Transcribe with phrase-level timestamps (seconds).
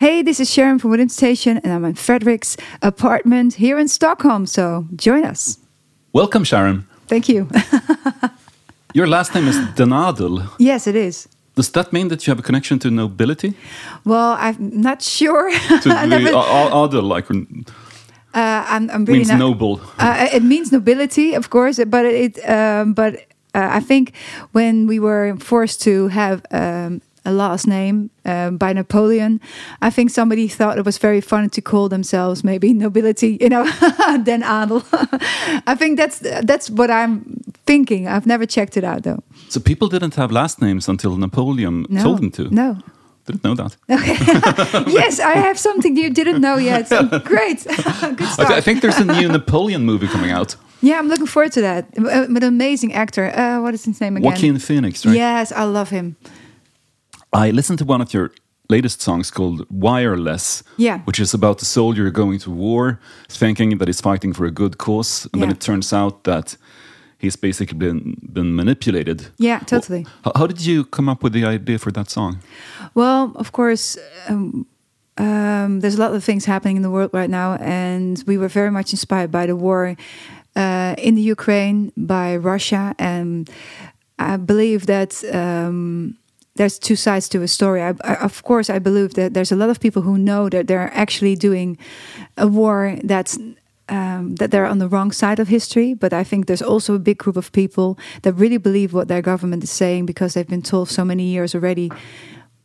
[0.00, 4.46] Hey, this is Sharon from Within Temptation, and I'm in Frederick's apartment here in Stockholm.
[4.46, 5.58] So join us.
[6.14, 6.86] Welcome, Sharon.
[7.06, 7.46] Thank you.
[8.94, 10.42] Your last name is den Adel.
[10.58, 11.28] yes, it is.
[11.54, 13.52] Does that mean that you have a connection to nobility?
[14.06, 15.50] Well, I'm not sure.
[15.50, 16.04] To the
[16.86, 17.34] adel, like uh,
[18.34, 19.38] I'm, I'm really means not.
[19.38, 19.82] noble.
[19.98, 22.38] Uh, it means nobility, of course, but it.
[22.48, 23.16] Um, but
[23.54, 24.12] uh, I think
[24.52, 29.40] when we were forced to have um, a last name um, by Napoleon,
[29.82, 33.64] I think somebody thought it was very funny to call themselves maybe nobility, you know,
[34.24, 34.82] then adel.
[35.66, 37.22] I think that's that's what I'm
[37.66, 38.06] thinking.
[38.08, 39.22] I've never checked it out though.
[39.48, 42.42] So people didn't have last names until Napoleon No, told them to.
[42.50, 42.76] No.
[43.26, 43.76] Didn't know that.
[43.90, 44.92] Okay.
[44.92, 46.88] yes, I have something you didn't know yet.
[46.88, 50.56] So great, good I, I think there's a new Napoleon movie coming out.
[50.80, 51.84] yeah, I'm looking forward to that.
[51.98, 53.30] Uh, With an amazing actor.
[53.36, 54.32] Uh, what is his name again?
[54.32, 55.14] Joaquin Phoenix, right?
[55.14, 56.16] Yes, I love him.
[57.32, 58.30] I listened to one of your
[58.68, 61.00] latest songs called Wireless, Yeah.
[61.04, 62.98] which is about the soldier going to war,
[63.28, 66.56] thinking that he's fighting for a good cause, and then it turns out that
[67.18, 69.28] he's basically been been manipulated.
[69.38, 70.06] Yeah, totally.
[70.24, 72.38] How, how did you come up with the idea for that song?
[72.94, 74.66] Well, of course, um,
[75.18, 78.48] um, there's a lot of things happening in the world right now, and we were
[78.48, 79.96] very much inspired by the war
[80.56, 83.50] uh, in the Ukraine, by Russia, and
[84.18, 85.22] I believe that.
[85.34, 86.16] Um,
[86.56, 87.82] there's two sides to a story.
[87.82, 90.66] I, I, of course, I believe that there's a lot of people who know that
[90.66, 91.78] they're actually doing
[92.36, 93.38] a war that's
[93.88, 95.94] um, that they're on the wrong side of history.
[95.94, 99.22] But I think there's also a big group of people that really believe what their
[99.22, 101.90] government is saying because they've been told so many years already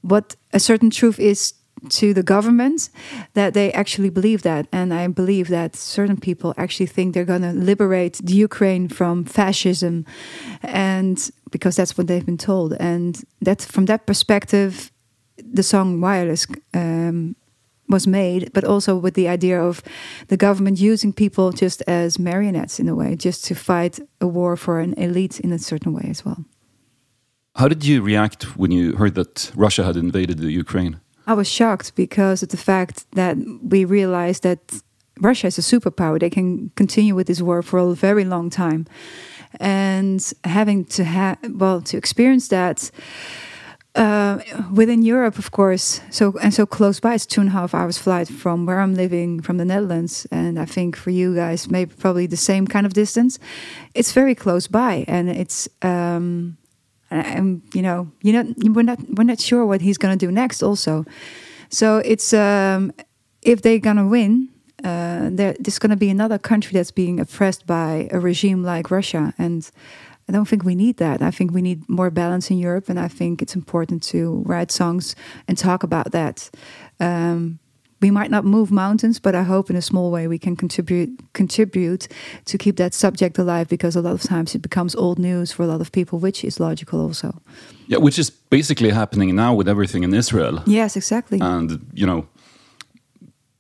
[0.02, 1.54] what a certain truth is
[1.86, 2.90] to the government
[3.34, 4.68] that they actually believe that.
[4.72, 9.26] And i believe that certain people actually think they're going to liberate the ukraine from
[9.26, 10.06] fascism
[10.62, 12.74] and because that's what they've been told.
[12.74, 14.92] And that from that perspective
[15.38, 17.36] the song wireless um,
[17.88, 19.84] was made but also with the idea of
[20.28, 24.56] the government using people just as marionettes in a way just to fight a war
[24.56, 26.46] for an elite in a certain way as well.
[27.56, 31.00] How did you react when you heard that Russia had invaded the Ukraine?
[31.28, 34.60] I was shocked because of the fact that we realized that
[35.20, 36.20] Russia is a superpower.
[36.20, 38.86] They can continue with this war for a very long time,
[39.60, 42.92] and having to have well to experience that
[43.96, 44.40] uh,
[44.74, 46.02] within Europe, of course.
[46.10, 48.96] So and so close by, it's two and a half hours flight from where I'm
[48.96, 52.86] living, from the Netherlands, and I think for you guys, maybe probably the same kind
[52.86, 53.40] of distance.
[53.94, 55.70] It's very close by, and it's.
[55.82, 56.58] Um,
[57.12, 60.32] and you know, you know, we're not we're not sure what he's going to do
[60.32, 60.64] next.
[60.64, 61.06] Also,
[61.70, 62.92] so it's um,
[63.42, 64.50] if they're going to win,
[64.84, 68.92] uh, there, there's going to be another country that's being oppressed by a regime like
[68.92, 69.70] Russia, and
[70.28, 71.22] I don't think we need that.
[71.22, 74.72] I think we need more balance in Europe, and I think it's important to write
[74.72, 75.16] songs
[75.48, 76.50] and talk about that.
[77.00, 77.60] Um,
[78.02, 81.10] we might not move mountains, but I hope in a small way we can contribute
[81.34, 82.08] contribute
[82.46, 85.64] to keep that subject alive because a lot of times it becomes old news for
[85.64, 87.42] a lot of people, which is logical also.
[87.88, 90.62] Yeah, which is basically happening now with everything in Israel.
[90.66, 91.40] Yes, exactly.
[91.40, 92.28] And, you know,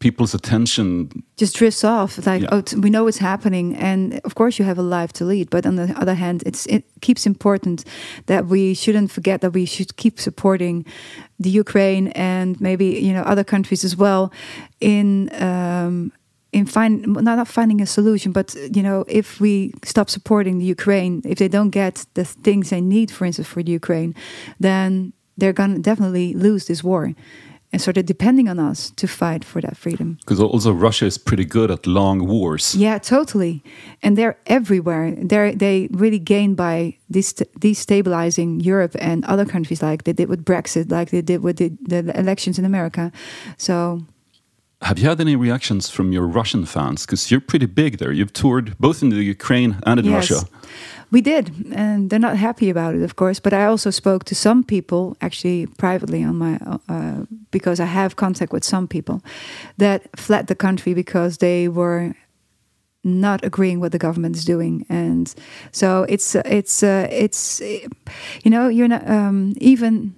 [0.05, 0.89] people's attention.
[1.41, 2.11] Just drifts off.
[2.29, 2.55] Like, Yeah.
[2.55, 5.45] oh, t- we know it's happening, and of course you have a life to lead.
[5.55, 7.77] But on the other hand, it's it keeps important
[8.31, 10.75] that we shouldn't forget that we should keep supporting
[11.43, 14.23] the Ukraine and maybe you know other countries as well
[14.93, 15.07] in.
[15.49, 15.95] Um,
[16.59, 16.93] in find
[17.27, 19.53] not not finding a solution, but you know, if we
[19.93, 23.61] stop supporting the Ukraine, if they don't get the things they need, for instance, for
[23.67, 24.11] the Ukraine,
[24.67, 24.89] then
[25.39, 27.03] they're gonna definitely lose this war,
[27.75, 30.17] and they're depending on us to fight for that freedom.
[30.21, 32.73] Because also Russia is pretty good at long wars.
[32.75, 33.63] Yeah, totally.
[34.01, 35.13] And they're everywhere.
[35.17, 40.89] They're they really gain by destabilizing Europe and other countries, like they did with Brexit,
[40.89, 43.11] like they did with the, the elections in America.
[43.57, 44.05] So
[44.85, 47.07] Have you had any reactions from your Russian fans?
[47.07, 48.11] Because you're pretty big there.
[48.11, 50.47] You've toured both in the Ukraine and in yes, Russia.
[51.09, 53.39] we did, and they're not happy about it, of course.
[53.39, 58.15] But I also spoke to some people, actually privately, on my uh, because I have
[58.15, 59.23] contact with some people
[59.77, 62.13] that fled the country because they were
[63.03, 65.35] not agreeing what the government is doing and
[65.71, 70.15] so it's it's uh, it's you know you're not um, even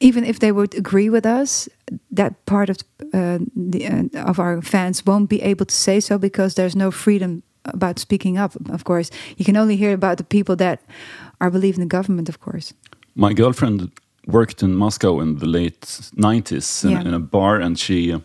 [0.00, 1.68] even if they would agree with us
[2.16, 2.76] that part of
[3.14, 3.38] uh,
[3.70, 7.42] the, uh, of our fans won't be able to say so because there's no freedom
[7.64, 10.78] about speaking up of course you can only hear about the people that
[11.40, 12.74] are believing the government of course
[13.14, 13.90] My girlfriend
[14.26, 15.80] worked in Moscow in the late
[16.16, 17.00] 90s in, Yeah.
[17.08, 18.18] in a bar and she uh,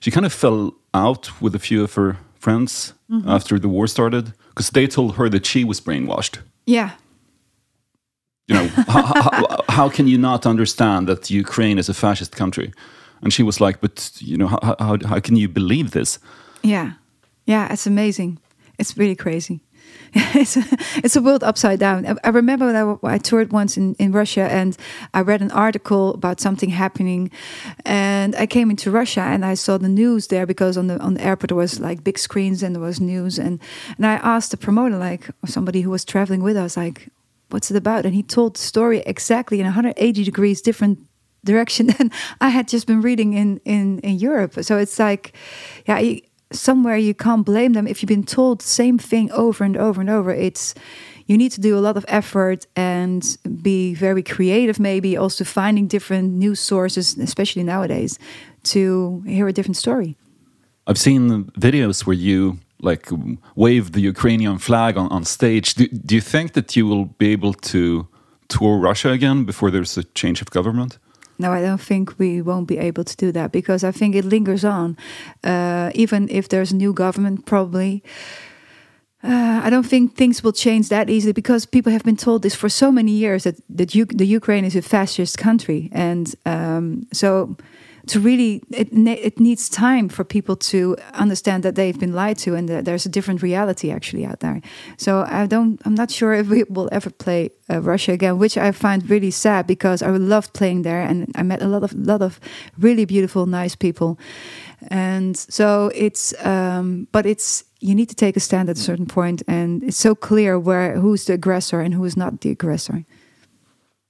[0.00, 3.28] she kind of fell out with a few of her friends Mm-hmm.
[3.28, 6.38] after the war started because they told her that she was brainwashed.
[6.66, 6.90] yeah
[8.50, 12.72] You know, how, how, can you not understand that Ukraine is a fascist country?
[13.22, 16.18] and she was like, "But you know, how how, how can you believe this?"
[16.62, 16.92] Yeah,
[17.46, 18.38] yeah, it's amazing.
[18.78, 19.60] It's really crazy.
[20.12, 20.64] it's a,
[21.04, 22.06] it's a world upside down.
[22.06, 24.76] I, I remember when I, I, toured once in, in Russia and
[25.14, 27.30] I read an article about something happening,
[27.84, 31.14] and I came into Russia and I saw the news there because on the on
[31.14, 33.60] the airport there was like big screens and there was news and
[33.96, 37.08] and I asked the promoter like somebody who was traveling with us like
[37.52, 40.98] what's it about and he told the story exactly in 180 degrees different
[41.44, 42.10] direction than
[42.40, 44.62] I had just been reading in in in Europe.
[44.62, 45.32] So it's like,
[45.86, 46.18] yeah,
[46.52, 50.00] somewhere you can't blame them if you've been told the same thing over and over
[50.00, 50.30] and over.
[50.32, 50.74] It's
[51.26, 55.86] you need to do a lot of effort and be very creative, maybe also finding
[55.86, 58.18] different news sources, especially nowadays,
[58.64, 60.16] to hear a different story.
[60.88, 63.08] I've seen videos where you like
[63.54, 65.74] wave the Ukrainian flag on, on stage.
[65.74, 68.08] Do, do you think that you will be able to
[68.48, 70.98] tour Russia again before there's a change of government?
[71.38, 74.24] No, I don't think we won't be able to do that because I think it
[74.24, 74.96] lingers on.
[75.42, 78.02] Uh, even if there's a new government, probably.
[79.22, 82.54] Uh, I don't think things will change that easily because people have been told this
[82.54, 87.06] for so many years that that U the Ukraine is a fascist country, and um,
[87.12, 87.56] so
[88.06, 92.54] to really it, it needs time for people to understand that they've been lied to
[92.54, 94.60] and that there's a different reality actually out there.
[94.96, 98.56] So i don't i'm not sure if we will ever play uh, russia again which
[98.56, 101.92] i find really sad because i loved playing there and i met a lot of
[101.94, 102.40] lot of
[102.78, 104.18] really beautiful nice people.
[104.88, 109.06] And so it's um, but it's you need to take a stand at a certain
[109.06, 113.04] point and it's so clear where who's the aggressor and who is not the aggressor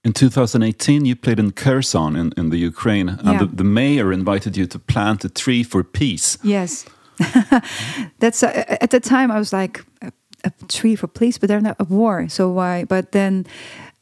[0.05, 3.39] in 2018, you played in Kherson in, in the Ukraine, and yeah.
[3.39, 6.39] the, the, mayor invited you to plant a tree for peace.
[6.43, 6.87] Yes.
[8.19, 10.11] That's uh, at the time I was like, a,
[10.45, 12.85] a tree for peace, but they're not a war, so why?
[12.85, 13.47] But then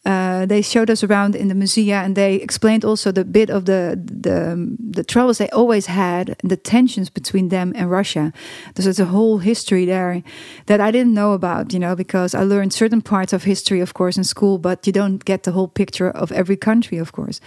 [0.08, 3.66] uh, they showed us around in the museum and they explained also the bit of
[3.66, 8.32] the the, the troubles they always had the tensions between them and Russia.
[8.74, 10.22] There's a whole history there
[10.64, 13.92] that I didn't know about, you know, because I learned certain parts of history, of
[13.92, 17.40] course, in school, but you don't get the whole picture of every country, of course.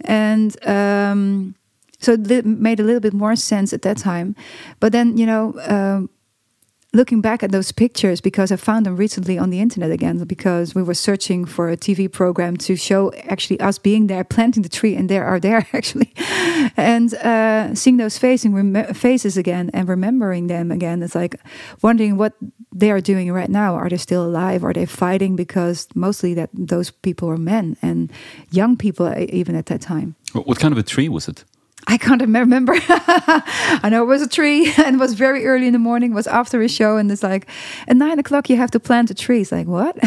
[0.00, 1.54] And um,
[1.98, 4.34] so it made a little bit more sense at that time.
[4.80, 6.08] But then, you know, um,
[6.96, 10.74] looking back at those pictures because I found them recently on the internet again because
[10.74, 14.68] we were searching for a TV program to show actually us being there, planting the
[14.68, 16.12] tree, and there are there actually,
[16.76, 21.02] and uh, seeing those facing faces again and remembering them again.
[21.02, 21.36] It's like
[21.82, 22.32] wondering what
[22.74, 23.74] they are doing right now.
[23.74, 24.64] Are they still alive?
[24.64, 25.36] Are they fighting?
[25.36, 28.10] Because mostly that those people were men and
[28.50, 30.16] young people even at that time.
[30.32, 31.44] What kind of a tree was it?
[31.86, 32.74] I can't remember.
[32.76, 36.14] I know it was a tree and it was very early in the morning, it
[36.14, 37.46] was after a show, and it's like
[37.88, 39.40] at nine o'clock you have to plant a tree.
[39.40, 39.96] It's like what?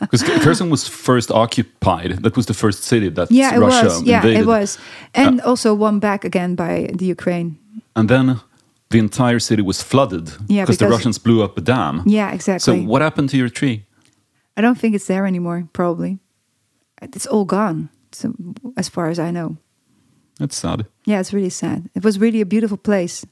[0.00, 2.22] Because Kherson was first occupied.
[2.22, 4.02] That was the first city that yeah, it Russia was.
[4.02, 4.78] Yeah, it was,
[5.14, 7.58] and uh, also won back again by the Ukraine.
[7.94, 8.40] And then
[8.88, 12.04] the entire city was flooded yeah, because the Russians blew up a dam.
[12.06, 12.60] Yeah, exactly.
[12.60, 13.84] So what happened to your tree?
[14.56, 15.68] I don't think it's there anymore.
[15.72, 16.18] Probably,
[17.02, 17.90] it's all gone.
[18.12, 18.32] So,
[18.76, 19.58] as far as I know.
[20.38, 20.86] That's sad.
[21.04, 21.90] Yeah, it's really sad.
[21.94, 23.26] It was really a beautiful place.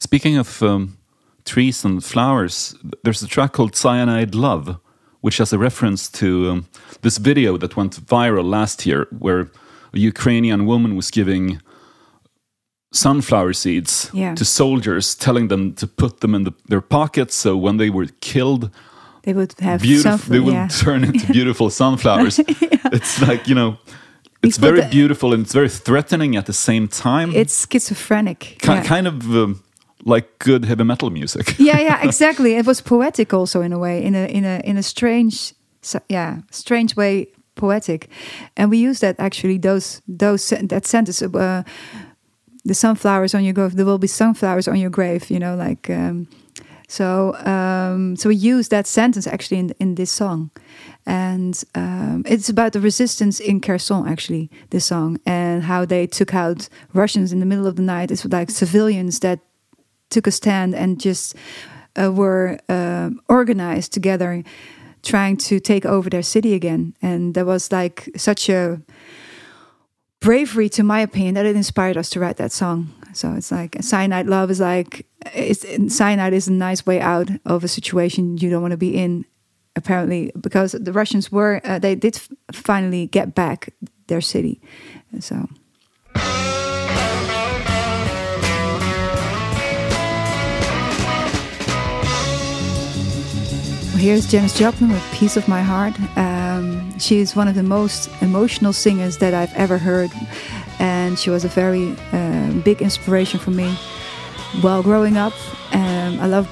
[0.00, 0.96] Speaking of um,
[1.44, 4.78] trees and flowers, there's a track called Cyanide Love,
[5.20, 6.66] which has a reference to um,
[7.02, 9.50] this video that went viral last year, where
[9.92, 11.60] a Ukrainian woman was giving
[12.92, 14.34] sunflower seeds yeah.
[14.34, 18.06] to soldiers, telling them to put them in the, their pockets so when they were
[18.20, 18.70] killed,
[19.24, 20.68] they would have beautiful, they would yeah.
[20.68, 22.38] turn into beautiful sunflowers.
[22.60, 22.78] yeah.
[22.92, 23.76] It's like, you know,
[24.42, 27.32] it's very the, beautiful and it's very threatening at the same time.
[27.34, 28.58] It's schizophrenic.
[28.60, 28.84] Ki yeah.
[28.84, 29.62] Kind of um,
[30.04, 31.54] like good heavy metal music.
[31.58, 32.54] yeah, yeah, exactly.
[32.54, 35.54] It was poetic also in a way, in a in a in a strange,
[36.08, 38.08] yeah, strange way, poetic.
[38.56, 41.22] And we use that actually those those that sentence.
[41.22, 41.62] Uh,
[42.64, 43.76] the sunflowers on your grave.
[43.76, 45.30] There will be sunflowers on your grave.
[45.30, 45.90] You know, like.
[45.90, 46.28] Um,
[46.90, 50.50] so um, so we use that sentence actually in in this song,
[51.08, 56.34] and um, it's about the resistance in Kherson actually this song and how they took
[56.34, 58.10] out Russians in the middle of the night.
[58.10, 59.40] It's like civilians that
[60.10, 61.34] took a stand and just
[61.96, 64.44] uh, were uh, organized together,
[65.02, 66.94] trying to take over their city again.
[67.00, 68.82] And there was like such a
[70.20, 72.92] bravery, to my opinion, that it inspired us to write that song.
[73.14, 77.64] So it's like cyanide love is like it's cyanide is a nice way out of
[77.64, 79.24] a situation you don't want to be in.
[79.78, 82.20] Apparently, because the Russians were uh, they did
[82.52, 83.72] finally get back
[84.08, 84.60] their city,
[85.20, 85.48] so.
[93.96, 98.10] Here's Janis Joplin with "Piece of My Heart." Um, she is one of the most
[98.20, 100.10] emotional singers that I've ever heard
[100.78, 103.74] and she was a very uh, big inspiration for me
[104.60, 105.32] while growing up.
[105.72, 106.46] Um, I love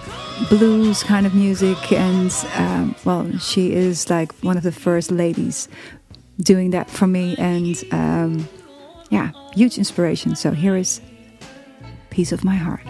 [0.48, 5.68] blues kind of music, and um, well, she is like one of the first ladies
[6.40, 8.48] doing that for me, and um,
[9.10, 10.36] yeah, huge inspiration.
[10.36, 11.00] So here is
[12.10, 12.82] "Piece of My Heart."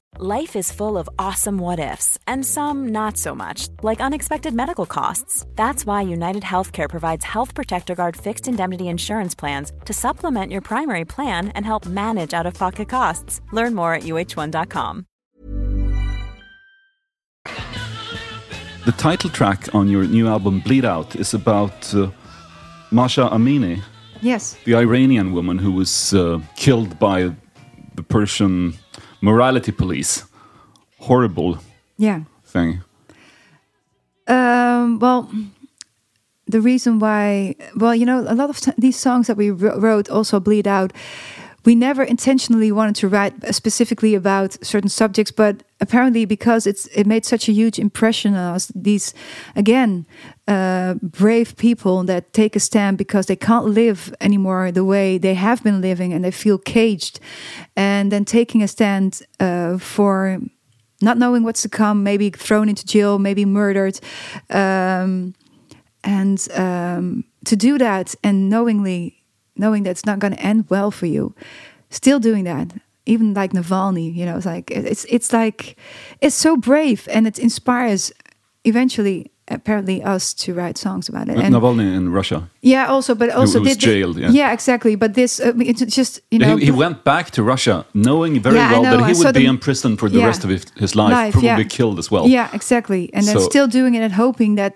[0.19, 4.85] Life is full of awesome what ifs, and some not so much, like unexpected medical
[4.85, 5.45] costs.
[5.55, 10.59] That's why United Healthcare provides Health Protector Guard fixed indemnity insurance plans to supplement your
[10.61, 13.39] primary plan and help manage out of pocket costs.
[13.53, 15.05] Learn more at uhone.com.
[18.85, 22.09] The title track on your new album Bleed Out is about uh,
[22.91, 23.81] Masha Amini,
[24.21, 24.57] Yes.
[24.65, 27.31] the Iranian woman who was uh, killed by
[27.95, 28.73] the Persian
[29.21, 30.23] morality police.
[30.99, 31.57] Horrible
[31.97, 32.21] Yeah.
[32.45, 32.81] thing.
[34.27, 35.29] Um, well,
[36.47, 40.39] the reason why, well, you know, a lot of these songs that we wrote also
[40.39, 40.93] bleed out.
[41.63, 47.05] We never intentionally wanted to write specifically about certain subjects, but apparently because it's it
[47.05, 48.71] made such a huge impression on us.
[48.73, 49.13] These,
[49.55, 50.05] again,
[50.51, 55.33] uh, brave people that take a stand because they can't live anymore the way they
[55.33, 57.19] have been living, and they feel caged,
[57.75, 60.39] and then taking a stand uh, for
[61.01, 63.99] not knowing what's to come, maybe thrown into jail, maybe murdered.
[64.49, 65.33] Um,
[66.03, 69.23] and um, to do that and knowingly
[69.55, 71.33] knowing that it's not going to end well for you,
[71.89, 72.73] still doing that,
[73.05, 75.77] even like Navalny, you know, it's like it's it's like
[76.19, 78.11] it's so brave and it inspires
[78.65, 81.37] eventually apparently us to write songs about it.
[81.37, 82.49] And Navalny in Russia.
[82.61, 84.29] yeah, also, but also was did the- jailed, yeah.
[84.31, 84.53] yeah.
[84.53, 84.95] exactly.
[84.95, 88.55] But this, uh, it's just you know, he, he went back to Russia knowing very
[88.55, 90.27] Yeah, well know, that he saw would be in prison for the Yeah.
[90.27, 92.27] rest of his, his life, Life, probably killed as well.
[92.27, 93.09] Yeah, exactly.
[93.13, 94.73] And So- still doing it and hoping that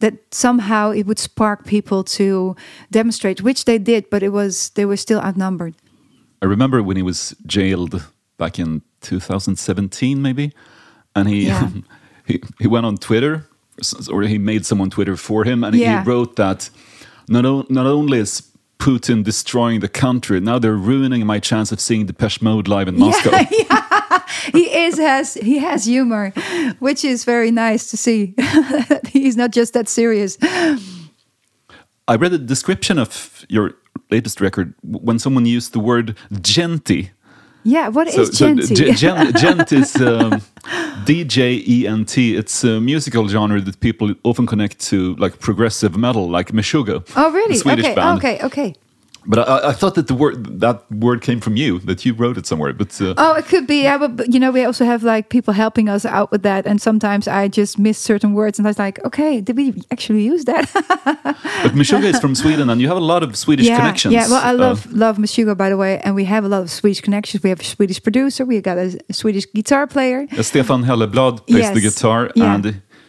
[0.00, 2.54] that somehow it would spark people to
[2.90, 5.74] demonstrate, which they did, but it was they were still outnumbered.
[6.42, 8.02] I remember when he was jailed
[8.36, 10.52] back in 2017, maybe,
[11.14, 11.50] and he
[12.26, 13.46] he, he went on Twitter,
[14.10, 16.02] or he made someone Twitter for him, and Yeah.
[16.02, 16.70] he wrote that
[17.28, 18.42] not o- not only is
[18.78, 22.98] Putin destroying the country, now they're ruining my chance of seeing Depeche Mode live in
[22.98, 23.30] Moscow.
[24.52, 26.30] he is has he has humor,
[26.78, 28.34] which is very nice to see.
[29.12, 30.36] He's not just that serious.
[32.08, 33.72] I read a description of your
[34.10, 37.10] latest record when someone used the word djenty.
[37.64, 38.74] Yeah, what is So, djenty?
[38.94, 40.40] ge- gen- djent is um,
[41.06, 42.36] D J E N T.
[42.36, 47.00] It's a musical genre that people often connect to like progressive metal, like Meshuggah.
[47.16, 47.56] oh, really?
[47.56, 48.18] Swedish Okay, band.
[48.18, 48.74] okay, okay.
[49.28, 52.38] But I, I thought that the word that word came from you, that you wrote
[52.38, 52.72] it somewhere.
[52.72, 53.82] But uh, Oh, it could be.
[53.82, 56.80] Yeah, but, you know, we also have like people helping us out with that, and
[56.80, 60.44] sometimes I just miss certain words, and I was like, okay, did we actually use
[60.44, 60.70] that?
[61.64, 64.14] but Meshuggah is from Sweden, and you have a lot of Swedish yeah, connections.
[64.14, 66.62] Yeah, well, I Uh, love love Meshuggah, by the way, and we have a lot
[66.62, 67.42] of Swedish connections.
[67.42, 68.44] We have a Swedish producer.
[68.44, 70.26] We got a, Swedish guitar player.
[70.38, 72.54] uh, Stefan Helleblad plays the guitar, Yeah.
[72.54, 72.64] and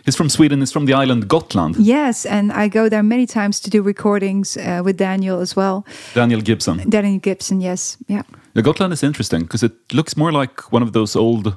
[0.07, 0.59] He's from Sweden.
[0.59, 1.75] He's from the island Gotland.
[1.75, 5.85] Yes, and I go there many times to do recordings uh, with Daniel as well.
[6.13, 6.89] Daniel Gibson.
[6.89, 8.21] Daniel Gibson, yes, yeah.
[8.53, 11.55] Yeah, Gotland is interesting because it looks more like one of those old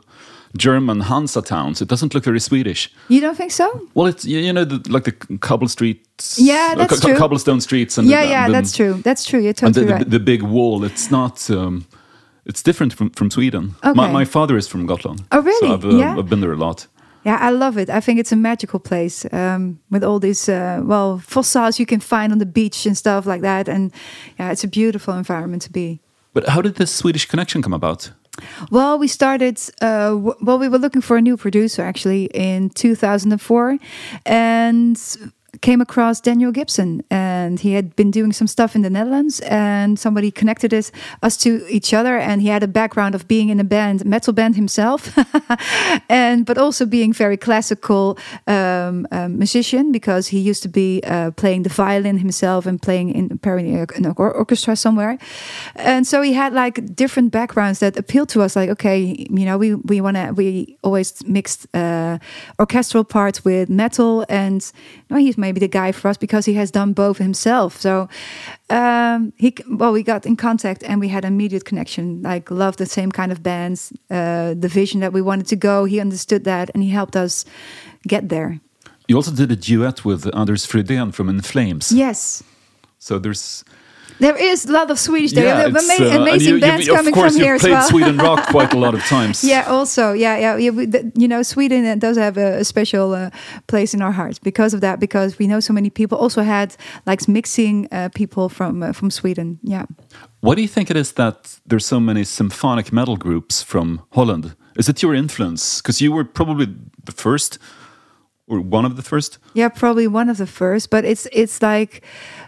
[0.56, 1.80] German Hansa towns.
[1.80, 2.90] It doesn't look very Swedish.
[3.08, 3.66] You don't think so?
[3.94, 6.36] Well, it's you you know the, like the cobble streets.
[6.40, 7.18] Yeah, uh, that's co- true.
[7.18, 8.94] cobblestone streets and yeah, the, yeah, the- that's true.
[9.04, 9.38] That's true.
[9.40, 10.10] You're And the, totally the, right.
[10.10, 10.84] the big wall.
[10.84, 11.48] It's not.
[11.50, 11.84] Um,
[12.46, 13.74] it's different from, from Sweden.
[13.84, 14.12] My, Okay.
[14.12, 15.20] my father is from Gotland.
[15.30, 15.68] Oh, really?
[15.68, 16.18] So I've, uh, Yeah?
[16.18, 16.86] I've been there a lot.
[17.24, 17.90] Yeah, I love it.
[17.90, 22.00] I think it's a magical place um, with all these uh, well fossils you can
[22.00, 23.68] find on the beach and stuff like that.
[23.68, 23.92] And
[24.38, 26.00] yeah, it's a beautiful environment to be.
[26.32, 28.12] But how did this Swedish connection come about?
[28.70, 29.58] Well, we started.
[29.82, 33.78] Uh, w- well, we were looking for a new producer actually in 2004,
[34.24, 34.96] and
[35.60, 39.98] came across Daniel Gibson, and he had been doing some stuff in the Netherlands, and
[39.98, 40.90] somebody connected us
[41.22, 44.32] us to each other, and he had a background of being in a band, metal
[44.32, 45.18] band himself,
[46.08, 51.30] and but also being very classical um, um, musician because he used to be uh,
[51.32, 55.18] playing the violin himself and playing in apparently an or- orchestra somewhere,
[55.76, 58.56] and so he had like different backgrounds that appealed to us.
[58.56, 62.18] Like, okay, you know, we we want to we always mixed uh,
[62.58, 64.60] orchestral parts with metal, and
[65.10, 67.80] no, he's maybe the guy for us because he has done both himself.
[67.80, 68.08] So
[68.68, 72.22] um, he well, we got in contact and we had immediate connection.
[72.22, 75.86] Like, loved the same kind of bands, uh, the vision that we wanted to go.
[75.86, 77.44] He understood that, and he helped us
[78.06, 78.60] get there.
[79.08, 81.90] You also did a duet with Anders Fridén from In Flames.
[81.90, 82.44] Yes.
[82.98, 83.64] So there's
[84.20, 85.44] There is a lot of Swedish there.
[85.44, 87.60] There are it's, ama- uh, amazing you- you- bands of coming course, from here as
[87.60, 87.88] played well.
[87.88, 89.42] Sweden rock quite a lot of times.
[89.44, 90.70] Yeah, also, yeah, yeah, yeah.
[90.70, 93.30] The, you know, Sweden uh, does have a, a special uh,
[93.66, 94.98] place in our hearts because of that.
[95.00, 96.16] Because we know so many people.
[96.18, 99.58] Also had like mixing uh, people from uh, from Sweden.
[99.62, 99.84] Yeah.
[100.42, 104.54] What do you think it is that there's so many symphonic metal groups from Holland?
[104.76, 105.82] Is it your influence?
[105.82, 106.66] Because you were probably
[107.04, 107.58] the first,
[108.46, 109.38] or one of the first.
[109.54, 112.02] Yeah, probably one of the first, but it's it's like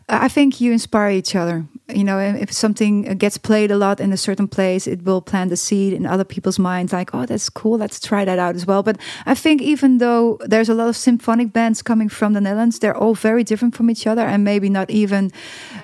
[0.08, 1.64] I think you inspire each other.
[1.88, 5.50] You know, if something gets played a lot in a certain place, it will plant
[5.50, 6.92] the seed in other people's minds.
[6.92, 7.78] Like, oh, that's cool.
[7.78, 8.82] Let's try that out as well.
[8.82, 12.78] But I think even though there's a lot of symphonic bands coming from the Netherlands,
[12.78, 15.30] they're all very different from each other, and maybe not even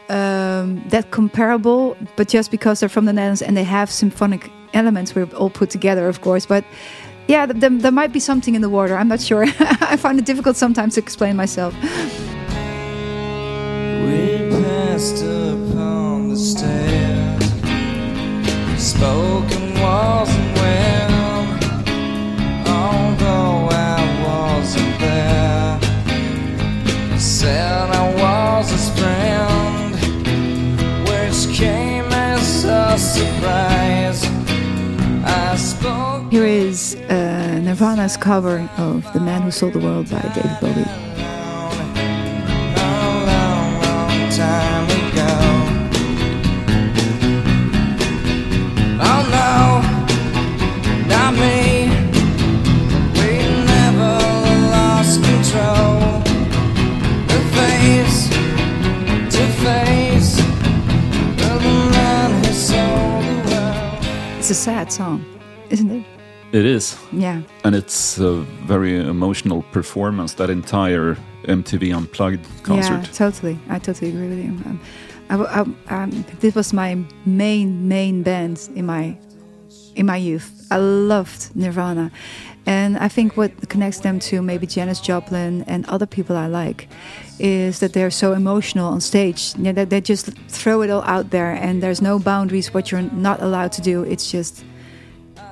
[0.09, 1.97] um, that comparable.
[2.17, 5.71] But just because they're from the Netherlands and they have symphonic elements, we're all put
[5.71, 6.47] together, of course.
[6.47, 6.65] But
[7.29, 8.97] yeah, th- there, there might be something in the water.
[8.97, 9.45] I'm not sure.
[9.61, 11.75] I find it difficult sometimes to explain myself.
[14.99, 17.45] Passed upon the stairs,
[18.83, 21.47] spoken wasn't well.
[22.67, 25.79] Although I wasn't there,
[27.17, 29.95] said I was friend,
[31.07, 34.25] which came as a surprise.
[35.25, 36.33] I spoke.
[36.33, 41.18] Here is uh, Nirvana's cover of The Man Who Sold the World by David Bowie.
[64.39, 65.25] It's a sad song,
[65.69, 66.05] isn't it?
[66.53, 67.43] It is, Yeah.
[67.65, 70.33] and it's a very emotional performance.
[70.35, 73.03] That entire MTV Unplugged concert.
[73.03, 73.59] Yeah, totally.
[73.69, 74.51] I totally agree with you.
[74.65, 74.81] Um,
[75.29, 75.51] I, w-
[75.91, 76.97] I- um, this was my
[77.27, 79.19] main main band in my
[79.97, 80.51] in my youth.
[80.71, 82.11] I loved Nirvana,
[82.67, 86.89] and I think what connects them to maybe Janis Joplin and other people I like
[87.39, 89.55] is that they're so emotional on stage.
[89.57, 92.93] You know, that they just throw it all out there, and there's no boundaries what
[92.93, 94.03] you're not allowed to do.
[94.03, 94.65] It's just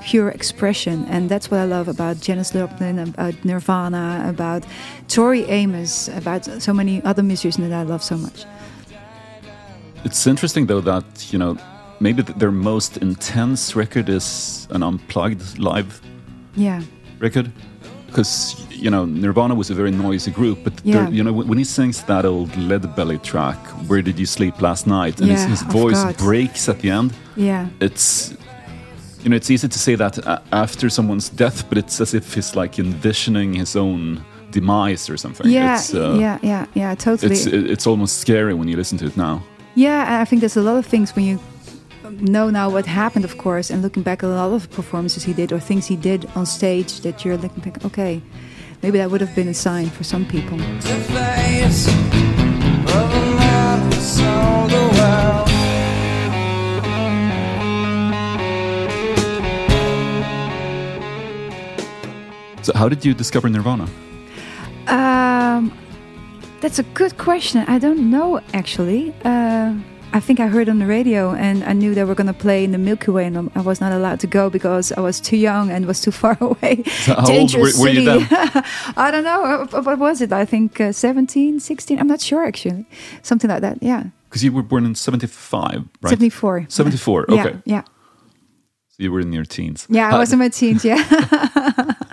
[0.03, 4.65] pure expression and that's what i love about janis joplin about uh, nirvana about
[5.09, 8.45] tori amos about so many other musicians that i love so much
[10.05, 11.57] It's interesting though that you know
[12.01, 16.01] maybe th- their most intense record is an unplugged live
[16.57, 16.81] yeah
[17.19, 17.51] record
[18.07, 20.95] because you know Nirvana was a very noisy group, but Yeah.
[21.05, 24.27] there, you know when when he sings that old Lead Belly track, "Where Did You
[24.27, 26.17] Sleep Last Night," and his, Yeah, his of voice God.
[26.17, 28.33] breaks at the end, yeah it's
[29.23, 32.35] you know it's easy to say that a- after someone's death, but it's as if
[32.35, 35.51] he's like envisioning his own demise or something.
[35.53, 39.07] yeah it's, uh, yeah yeah yeah totally It's it's almost scary when you listen to
[39.07, 39.41] it now.
[39.75, 41.39] yeah i think there's a lot of things when you
[42.11, 45.33] know now what happened of course and looking back at a lot of performances he
[45.33, 48.23] did or things he did on stage that you're looking back okay
[48.83, 53.93] maybe that would have been a sign for some people The face of a man
[53.93, 55.49] who sold the world.
[62.65, 63.89] So how did you discover Nirvana?
[66.61, 67.65] That's a good question.
[67.69, 69.15] I don't know actually.
[69.25, 69.75] Uh,
[70.13, 72.65] I think I heard on the radio, and I knew they were going to play
[72.65, 75.37] in the Milky Way, and I was not allowed to go because I was too
[75.37, 76.83] young and was too far away.
[77.05, 78.27] So how old were- were you city.
[78.97, 79.67] I don't know.
[79.73, 80.33] Uh, What was it?
[80.33, 81.99] I think uh, 17, 16.
[81.99, 82.87] I'm not sure actually.
[83.23, 83.79] Something like that.
[83.83, 84.05] Yeah.
[84.29, 86.11] Because you were born in 75, right?
[86.11, 86.67] 74.
[86.69, 87.57] 74, okay.
[87.67, 87.83] Yeah.
[88.89, 89.87] So you were in your teens.
[89.91, 90.83] Yeah, I Uh, was in my teens.
[90.85, 91.03] Yeah.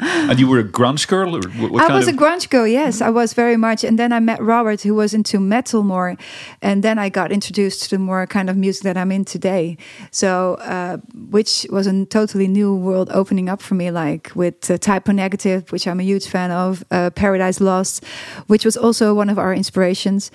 [0.03, 1.35] And you were a grunge girl?
[1.35, 3.83] Or what, what I was a grunge girl, yes, I was very much.
[3.83, 6.17] And then I met Robert, who was into metal more,
[6.61, 9.77] and then I got introduced to the more kind of music that I'm in today.
[10.11, 10.97] So, uh,
[11.29, 15.11] which was a totally new world opening up for me, like with uh, Type O
[15.11, 18.03] Negative, which I'm a huge fan of, uh, Paradise Lost,
[18.47, 20.31] which was also one of our inspirations.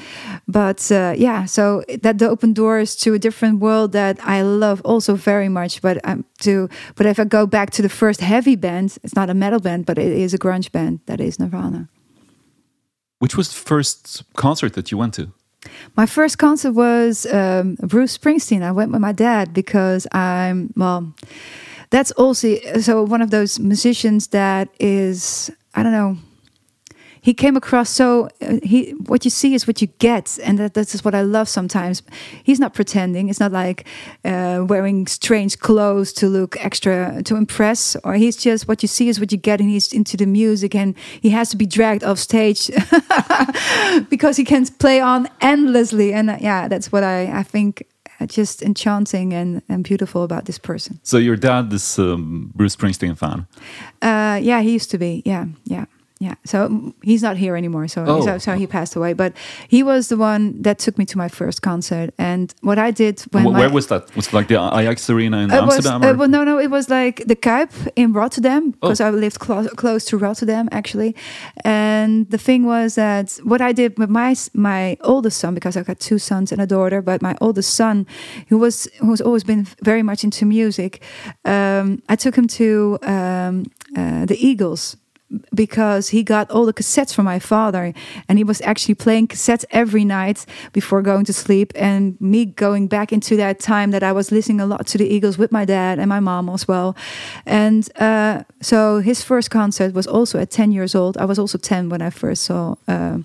[0.47, 5.15] But uh, yeah, so that opened doors to a different world that I love also
[5.15, 5.83] very much.
[5.83, 9.31] But um, to but if I go back to the first heavy band, it's not
[9.31, 11.01] a metal band, but it is a grunge band.
[11.07, 11.89] That is Nirvana.
[13.19, 15.33] Which was the first concert that you went to?
[15.97, 18.63] My first concert was um, Bruce Springsteen.
[18.63, 21.13] I went with my dad because I'm well.
[21.91, 26.17] That's also so one of those musicians that is I don't know.
[27.21, 30.75] He came across so uh, he what you see is what you get, and that
[30.75, 31.49] that's what I love.
[31.49, 32.03] Sometimes
[32.45, 33.29] he's not pretending.
[33.29, 33.85] It's not like
[34.25, 39.09] uh, wearing strange clothes to look extra to impress, or he's just what you see
[39.09, 42.05] is what you get, and he's into the music, and he has to be dragged
[42.05, 42.71] off stage
[44.11, 47.83] because he can play on endlessly and uh, yeah that's what i i think
[48.21, 52.77] uh, just enchanting and, and beautiful about this person So your dad is um, Bruce
[52.77, 53.47] Springsteen fan.
[54.03, 55.85] uh yeah he used to be yeah yeah
[56.21, 58.21] yeah so he's not here anymore so, Oh.
[58.27, 59.33] so so he passed away but
[59.69, 63.21] he was the one that took me to my first concert and what i did
[63.33, 64.03] when Wh- my, Where was that?
[64.17, 66.03] Was it like the Ajax Arena in It was, Amsterdam?
[66.03, 69.07] uh, well, no, no, it was like the Kuip in Rotterdam because Oh.
[69.07, 71.15] I lived clo- close to Rotterdam actually.
[71.65, 75.87] And the thing was that what I did with my my oldest son because I've
[75.87, 78.07] got two sons and a daughter, but my oldest son,
[78.49, 81.03] who was who's always been very much into music,
[81.45, 83.65] um, I took him to um,
[83.97, 84.97] uh, the Eagles
[85.55, 87.93] because he got all the cassettes from my father
[88.29, 92.89] and he was actually playing cassettes every night before going to sleep and me going
[92.89, 95.65] back into that time that i was listening a lot to the eagles with my
[95.65, 96.97] dad and my mom as well
[97.45, 101.59] and uh, so his first concert was also at 10 years old i was also
[101.59, 103.19] 10 when i first saw uh,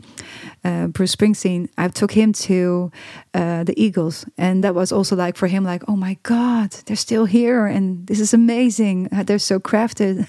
[0.66, 2.89] uh, Bruce Springsteen, I took him to
[3.34, 6.96] uh, the Eagles, and that was also like for him, like, oh my God, they're
[6.96, 9.10] still here, and this is amazing.
[9.12, 10.26] They're so crafted.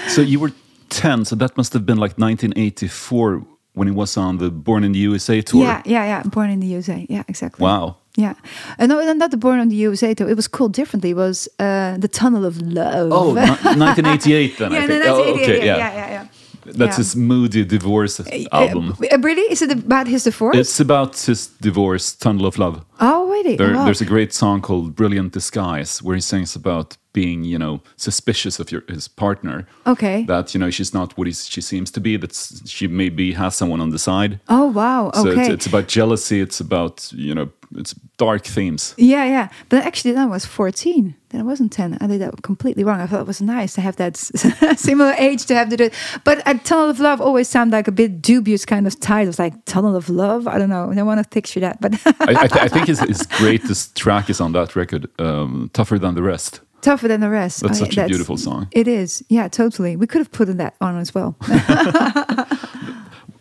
[0.08, 0.50] so you were
[0.90, 3.42] 10, so that must have been like 1984
[3.74, 5.62] when he was on the Born in the USA tour.
[5.64, 6.22] Yeah, yeah, yeah.
[6.22, 7.06] Born in the USA.
[7.10, 7.62] Yeah, exactly.
[7.62, 7.96] Wow.
[8.16, 8.34] Yeah.
[8.78, 10.26] Uh, no, not the Born in the USA though.
[10.28, 11.10] It was called differently.
[11.10, 13.12] It was uh, the Tunnel of Love.
[13.12, 15.02] Oh, 1988 then, yeah, I think.
[15.02, 15.94] that's oh, okay, yeah, yeah.
[15.94, 16.26] yeah, yeah.
[16.64, 16.96] That's Yeah.
[16.96, 18.20] his moody divorce
[18.50, 18.94] album.
[19.12, 19.42] Uh, really?
[19.52, 20.56] Is it about his divorce?
[20.56, 22.84] It's about his divorce, Tunnel of Love.
[23.00, 23.56] oh, really?
[23.56, 23.84] There, Oh, wow.
[23.84, 28.60] There's a great song called "Brilliant Disguise" where he sings about being, you know, suspicious
[28.60, 29.56] of your his partner.
[29.86, 30.24] Okay.
[30.26, 32.16] That you know she's not what he's, she seems to be.
[32.18, 32.32] That
[32.74, 34.32] she maybe has someone on the side.
[34.48, 35.10] oh, wow.
[35.14, 35.40] So Okay.
[35.40, 36.38] it's, it's about jealousy.
[36.46, 37.48] It's about you know,
[37.80, 38.94] it's dark themes.
[38.98, 39.48] yeah, yeah.
[39.68, 41.14] But actually, I was 14.
[41.30, 41.98] Then I wasn't 10.
[42.00, 43.00] I did that completely wrong.
[43.00, 44.16] I thought it was nice to have that
[44.76, 45.94] similar age to have to do it.
[46.24, 49.54] But a Tunnel of Love always sounded like a bit dubious kind of titles, like
[49.64, 50.46] Tunnel of Love.
[50.46, 50.90] I don't know.
[50.90, 51.80] I don't want to picture that.
[51.80, 55.68] But I, I, th- I think his, his greatest track is on that record, um,
[55.72, 57.56] "Tougher Than the Rest." Tougher than the rest.
[57.62, 58.66] That's Oh, such a beautiful song.
[58.70, 59.22] It is.
[59.28, 59.96] Yeah, totally.
[59.96, 61.34] We could have put that on as well.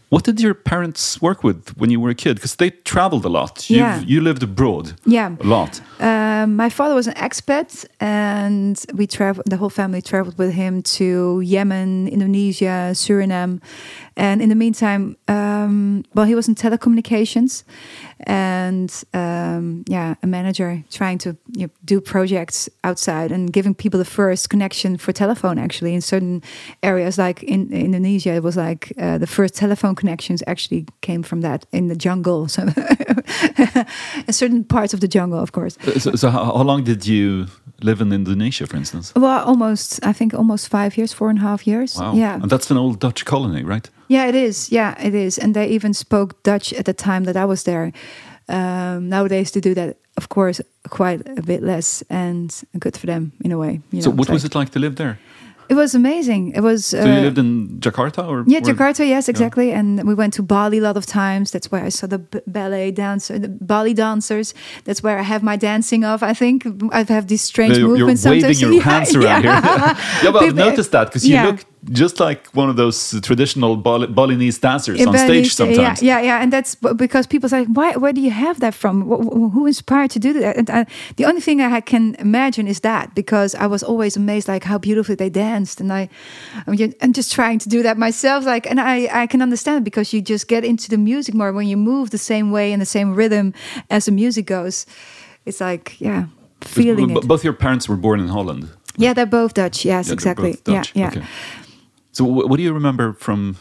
[0.10, 2.36] What did your parents work with when you were a kid?
[2.36, 3.70] Because they traveled a lot.
[3.70, 4.02] You Yeah.
[4.08, 4.94] you lived abroad.
[5.06, 5.36] Yeah.
[5.42, 5.82] a lot.
[6.00, 9.46] Um, my father was an expat, and we traveled.
[9.50, 13.60] The whole family traveled with him to Yemen, Indonesia, Suriname,
[14.18, 17.64] and in the meantime, um, well, he was in telecommunications,
[18.22, 23.98] and um, yeah, a manager trying to you know, do projects outside and giving people
[23.98, 25.60] the first connection for telephone.
[25.60, 26.42] Actually, in certain
[26.82, 31.42] areas, like in Indonesia, it was like uh, the first telephone connections actually came from
[31.42, 32.48] that in the jungle.
[32.56, 32.62] So,
[34.28, 35.78] in certain parts of the jungle, of course.
[35.86, 37.48] Uh, So, so how, how long did you
[37.82, 39.12] live in Indonesia, for instance?
[39.16, 40.00] Well, almost.
[40.06, 41.98] I think almost five years, four and a half years.
[41.98, 42.14] Wow.
[42.14, 42.36] Yeah.
[42.42, 43.90] And that's an old Dutch colony, right?
[44.08, 44.72] Yeah, it is.
[44.72, 45.38] Yeah, it is.
[45.38, 47.92] And they even spoke Dutch at the time that I was there.
[48.48, 53.32] Um, nowadays, they do that, of course, quite a bit less, and good for them
[53.44, 53.82] in a way.
[53.92, 55.18] You so know, what was like- it like to live there?
[55.68, 56.52] It was amazing.
[56.56, 56.86] It was.
[56.86, 59.00] So you lived in Jakarta, or Yeah, Jakarta.
[59.08, 59.72] Yes, exactly.
[59.72, 61.50] And we went to Bali a lot of times.
[61.50, 64.54] That's where I saw the b- ballet dancer, the Bali dancers.
[64.84, 66.22] That's where I have my dancing of.
[66.22, 68.26] I think I have these strange Yeah, you're, you're movements.
[68.26, 68.62] waving sometimes.
[68.62, 69.62] your Yeah, hands around yeah.
[69.96, 69.98] here.
[70.24, 71.46] yeah, but I've noticed that because you yeah.
[71.48, 75.50] look just like one of those traditional Bal- Balinese dancers Yeah, on but stage uh,
[75.50, 76.02] sometimes.
[76.02, 77.96] Yeah, yeah, yeah, and that's because people say, "Why?
[77.96, 79.02] Where do you have that from?
[79.04, 82.68] Wh- wh- Who inspired to do that?" And I, the only thing I can imagine
[82.68, 86.10] is that because I was always amazed, like how beautifully they danced, and I,
[86.68, 89.86] I'm just, I'm just trying to do that myself, like, and I, I can understand
[89.86, 92.82] because you just get into the music more when you move the same way and
[92.82, 93.54] the same rhythm
[93.90, 94.86] as the music goes.
[95.46, 96.26] It's like, yeah,
[96.62, 97.28] feeling it.
[97.28, 98.70] Both your parents were born in Holland.
[98.98, 99.86] Yeah, they're both Dutch.
[99.86, 100.58] Yes, Yeah, exactly.
[100.64, 100.96] Dutch.
[100.96, 101.20] Yeah, yeah.
[101.20, 101.28] Okay.
[102.16, 103.58] So, what do you remember from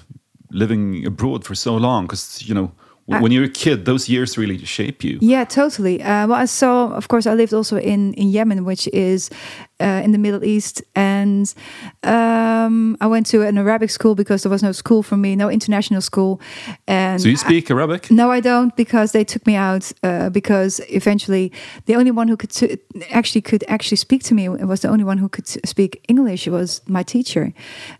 [0.52, 2.04] living abroad for so long?
[2.04, 2.70] Because you know,
[3.06, 5.18] when you're a kid, those years really shape you.
[5.20, 6.02] Yeah, totally.
[6.02, 9.28] Uh, well, I saw, of course, I lived also in, in Yemen, which is
[9.80, 10.82] uh, in the Middle East.
[10.94, 11.52] And
[12.02, 15.50] um, I went to an Arabic school because there was no school for me, no
[15.50, 16.40] international school.
[16.86, 18.10] And So you I- speak Arabic?
[18.10, 19.92] no, I don't, because they took me out.
[20.02, 21.52] Uh, because eventually,
[21.86, 22.52] the only one who could
[23.10, 26.46] actually could actually speak to me was the only one who could speak English.
[26.48, 27.52] Was my teacher,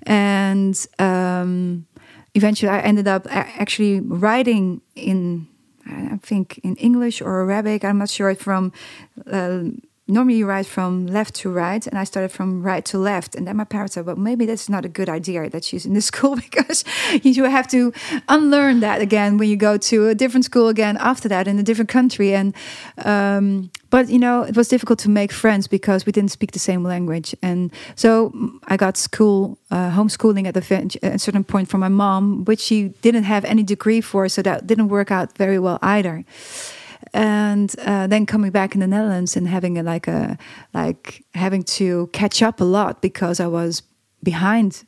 [0.07, 1.87] and um,
[2.35, 5.49] eventually, I ended up actually writing in,
[5.87, 7.85] I think, in English or Arabic.
[7.85, 8.73] I'm not sure from.
[9.31, 9.65] Uh,
[10.07, 13.35] Normally, you write from left to right, and I started from right to left.
[13.35, 15.95] And then my parents said, "Well, maybe that's not a good idea that she's in
[15.95, 16.85] this school because
[17.23, 17.91] you have to
[18.29, 21.63] unlearn that again when you go to a different school again after that in a
[21.63, 22.55] different country." And
[22.99, 26.59] um, but you know, it was difficult to make friends because we didn't speak the
[26.59, 27.35] same language.
[27.41, 32.45] And so mm, I got school uh, homeschooling at a certain point from my mom,
[32.45, 36.25] which she didn't have any degree for, so that didn't work out very well either
[37.15, 40.37] and uh, then coming back in the Netherlands and having a, like a
[40.75, 43.83] like having to catch up a lot because I was
[44.23, 44.85] behind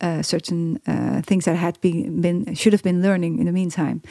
[0.00, 4.02] uh, certain uh, things that had been, been should have been learning in the meantime.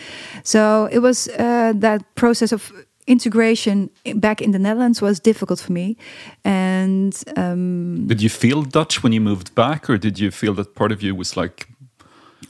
[0.44, 2.72] So it was uh, that process of
[3.08, 5.98] integration back in the Netherlands was difficult for me,
[6.44, 10.74] and um, Did you feel Dutch when you moved back, or did you feel that
[10.76, 11.68] part of you was like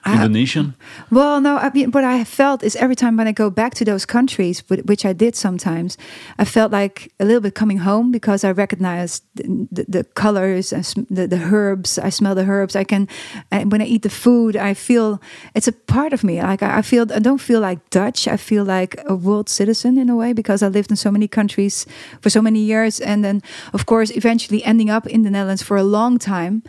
[0.06, 0.75] Indonesian?
[1.12, 3.86] Well, no, I mean, what I felt is every time when I go back to
[3.86, 5.97] those countries, which I did sometimes,
[6.38, 10.73] I felt like a little bit coming home because I recognized the, the, the colors,
[10.73, 11.99] and the, the herbs.
[11.99, 12.75] I smell the herbs.
[12.75, 13.08] I can,
[13.51, 15.21] and when I eat the food, I feel
[15.56, 16.41] it's a part of me.
[16.41, 18.27] Like I, I feel, I don't feel like Dutch.
[18.27, 21.27] I feel like a world citizen in a way because I lived in so many
[21.27, 21.86] countries
[22.21, 23.41] for so many years, and then
[23.73, 26.63] of course eventually ending up in the Netherlands for a long time.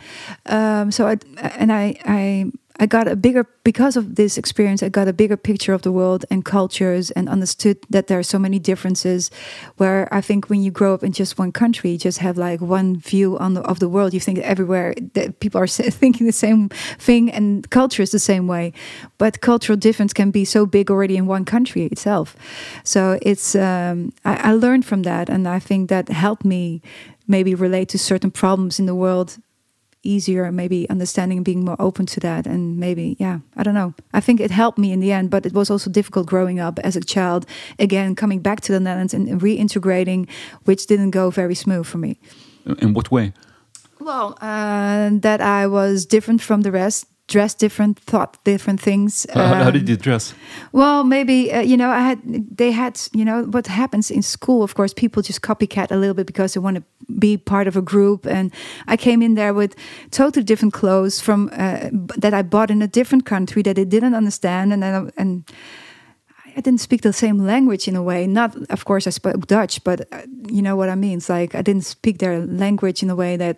[0.45, 1.17] Um, so I
[1.57, 2.51] and I I.
[2.79, 4.83] I got a bigger because of this experience.
[4.83, 8.23] I got a bigger picture of the world and cultures, and understood that there are
[8.23, 9.31] so many differences.
[9.77, 12.61] Where I think when you grow up in just one country, you just have like
[12.61, 14.13] one view on the, of the world.
[14.13, 15.67] You think everywhere that people are
[16.01, 18.73] thinking the same thing, and culture is the same way.
[19.17, 22.35] But cultural difference can be so big already in one country itself.
[22.83, 26.81] So it's um, I, I learned from that, and I think that helped me
[27.27, 29.37] maybe relate to certain problems in the world
[30.05, 33.93] easier maybe understanding and being more open to that and maybe yeah i don't know.
[34.13, 36.79] I think it helped me in the end but it was also difficult growing up
[36.79, 37.45] as a child.
[37.79, 40.27] Again coming back to the netherlands and reintegrating
[40.65, 42.17] which didn't go very smooth for me.
[42.79, 43.33] In what way?
[43.99, 49.41] well uh, that i was different from the rest dressed different thought different things How-
[49.47, 50.33] how, how Um, did you dress?
[50.71, 52.19] well, maybe uh, you know, I had
[52.57, 54.61] they had you know what happens in school.
[54.63, 56.83] Of course, people just copycat a little bit because they want to
[57.19, 58.25] be part of a group.
[58.27, 58.51] And
[58.87, 59.75] I came in there with
[60.11, 61.89] totally different clothes from uh,
[62.21, 65.43] that I bought in a different country that they didn't understand, and then and.
[66.57, 68.27] I didn't speak the same language in a way.
[68.27, 71.17] Not, of course, I spoke Dutch, but uh, you know what I mean.
[71.17, 73.57] It's like I didn't speak their language in a way that,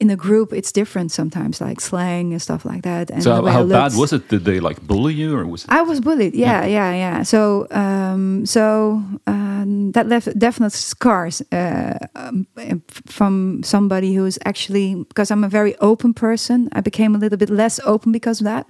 [0.00, 3.10] in a group, it's different sometimes, like slang and stuff like that.
[3.10, 4.28] And So how, bad was it?
[4.28, 5.70] Did they like bully you, or was it?
[5.70, 6.34] I was bullied.
[6.34, 7.22] Yeah, yeah, yeah.
[7.22, 12.46] So, um, so um, that left definite scars uh, um,
[13.06, 16.68] from somebody who's actually because I'm a very open person.
[16.72, 18.66] I became a little bit less open because of that,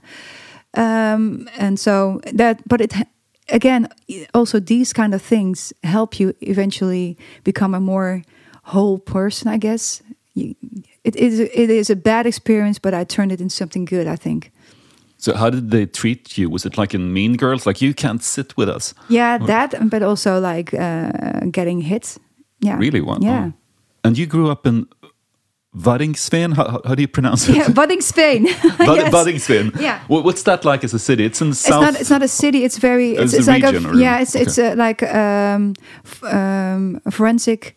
[0.75, 2.61] um, and so that.
[2.69, 2.93] But it
[3.49, 3.89] again,
[4.35, 8.23] also these kind of things help you eventually become a more
[8.65, 9.49] whole person.
[9.49, 10.03] I guess
[10.35, 10.55] you,
[11.17, 11.41] it is.
[11.41, 14.07] It is a bad experience, but I turned it into something good.
[14.07, 14.51] I think.
[15.19, 16.51] So how did they treat you?
[16.51, 18.95] Was it like in Mean Girls, like you can't sit with us?
[19.09, 22.17] Yeah, that, but also like uh, getting hit.
[22.65, 22.79] Yeah.
[22.79, 23.01] Really?
[23.01, 23.19] Wow.
[23.21, 23.51] Yeah.
[24.03, 24.87] And you grew up in
[25.77, 26.55] Waddinxveen?
[26.55, 27.57] How, how, do you pronounce it?
[27.57, 27.69] Yeah.
[27.69, 27.91] Bad-
[29.21, 29.49] Yes.
[29.81, 30.01] Yeah.
[30.09, 31.25] Wha- What's that like as a city?
[31.25, 31.83] It's in It's south.
[31.83, 32.01] not.
[32.01, 32.65] It's not a city.
[32.65, 33.13] It's very.
[33.13, 33.91] It's, It's it's a like region a.
[33.91, 34.21] or- Yeah.
[34.23, 34.73] It's it's okay.
[34.73, 37.77] uh like um, f- um, forensic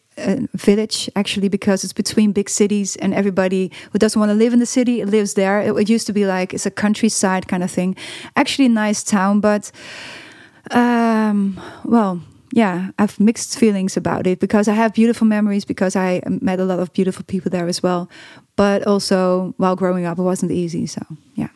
[0.54, 4.60] village actually because it's between big cities and everybody who doesn't want to live in
[4.60, 5.62] the city lives there.
[5.62, 7.96] It, it used to be like it's a countryside kind of thing.
[8.36, 9.72] Actually, nice town, but
[10.72, 12.22] um, well,
[12.52, 16.66] yeah, I've mixed feelings about it because I have beautiful memories because I met a
[16.66, 18.10] lot of beautiful people there as well.
[18.56, 20.86] But also, while growing up, it wasn't easy.
[20.86, 21.02] So
[21.34, 21.50] yeah.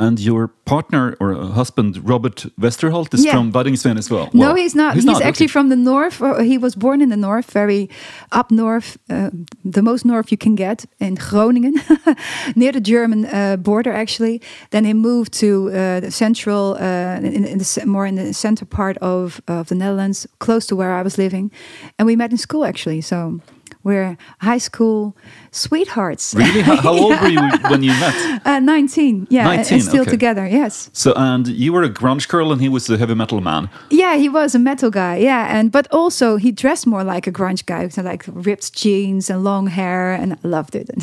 [0.00, 3.32] And your partner or uh, husband, Robert Westerholt, is Yeah.
[3.34, 4.28] from Waddinxveen as well.
[4.32, 4.94] No, Well, he's not.
[4.94, 5.52] He's, actually okay.
[5.52, 6.22] from the north.
[6.40, 7.88] He was born in the north, very
[8.30, 9.30] up north, uh,
[9.72, 11.74] the most north you can get in Groningen,
[12.54, 14.40] near the German uh, border, actually.
[14.70, 18.66] Then he moved to uh, the central, uh, in, in the more in the center
[18.66, 21.50] part of, of the Netherlands, close to where I was living,
[21.98, 23.00] and we met in school actually.
[23.00, 23.40] So
[23.88, 25.16] we're high school
[25.50, 26.34] sweethearts.
[26.34, 26.60] Really?
[26.60, 28.46] How, how old were you when you met?
[28.46, 30.10] Uh, 19, yeah, 19, and still okay.
[30.10, 30.90] together, yes.
[30.92, 33.70] So, and you were a grunge girl, and he was a heavy metal man.
[33.90, 35.16] Yeah, he was a metal guy.
[35.16, 39.30] Yeah, and but also he dressed more like a grunge guy, so like ripped jeans
[39.30, 40.90] and long hair, and I loved it.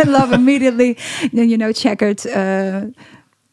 [0.00, 0.98] I love immediately.
[1.32, 2.86] You know, checkered uh,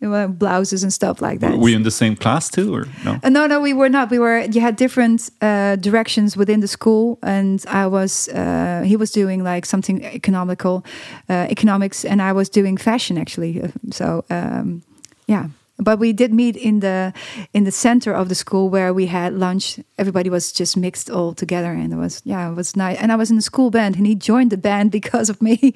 [0.01, 1.57] blouses and stuff like that.
[1.57, 3.19] Were you in the same class too, or no?
[3.23, 4.09] Uh, no, no, we were not.
[4.09, 4.39] We were.
[4.39, 8.27] You had different uh, directions within the school, and I was.
[8.29, 10.83] Uh, he was doing like something economical,
[11.29, 13.61] uh, economics, and I was doing fashion actually.
[13.91, 14.81] So, um,
[15.27, 15.47] yeah.
[15.81, 17.11] But we did meet in the
[17.53, 19.79] in the center of the school where we had lunch.
[19.97, 22.97] Everybody was just mixed all together, and it was yeah, it was nice.
[22.99, 25.73] And I was in the school band, and he joined the band because of me.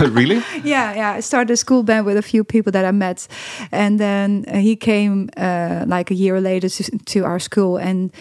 [0.00, 0.42] really?
[0.62, 1.12] yeah, yeah.
[1.16, 3.26] I started a school band with a few people that I met,
[3.72, 8.12] and then he came uh, like a year later to, to our school and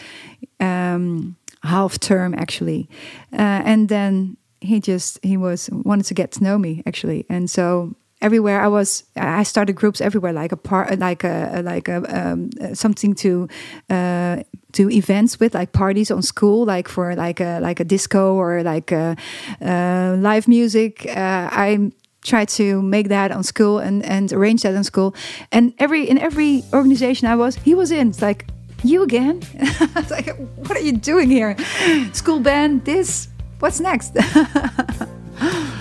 [0.60, 2.88] um, half term actually,
[3.34, 7.50] uh, and then he just he was wanted to get to know me actually, and
[7.50, 11.98] so everywhere I was, I started groups everywhere, like a part, like a like a
[12.10, 13.48] um, something to
[13.90, 18.34] uh, do events with, like parties on school, like for like a like a disco
[18.34, 19.16] or like a,
[19.62, 21.06] uh, live music.
[21.08, 21.92] Uh, I
[22.24, 25.16] tried to make that on school and and arrange that on school,
[25.52, 28.10] and every in every organization I was, he was in.
[28.10, 28.48] It's like
[28.84, 29.42] you again.
[29.54, 31.56] it's like what are you doing here?
[32.14, 32.86] School band.
[32.86, 33.28] This.
[33.60, 34.16] What's next?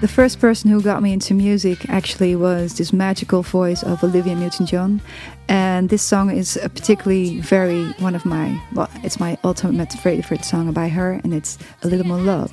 [0.00, 4.36] The first person who got me into music actually was this magical voice of Olivia
[4.36, 5.00] Newton-John,
[5.48, 10.44] and this song is a particularly very one of my well, it's my ultimate favorite
[10.44, 12.52] song by her, and it's "A Little More Love."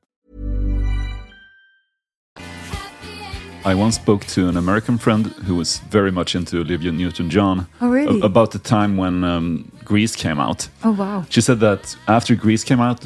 [3.63, 7.67] I once spoke to an American friend who was very much into Olivia Newton-John.
[7.81, 8.19] Oh, really?
[8.21, 10.67] about the time when um, Grease came out.
[10.83, 11.25] Oh wow!
[11.29, 13.05] She said that after Grease came out,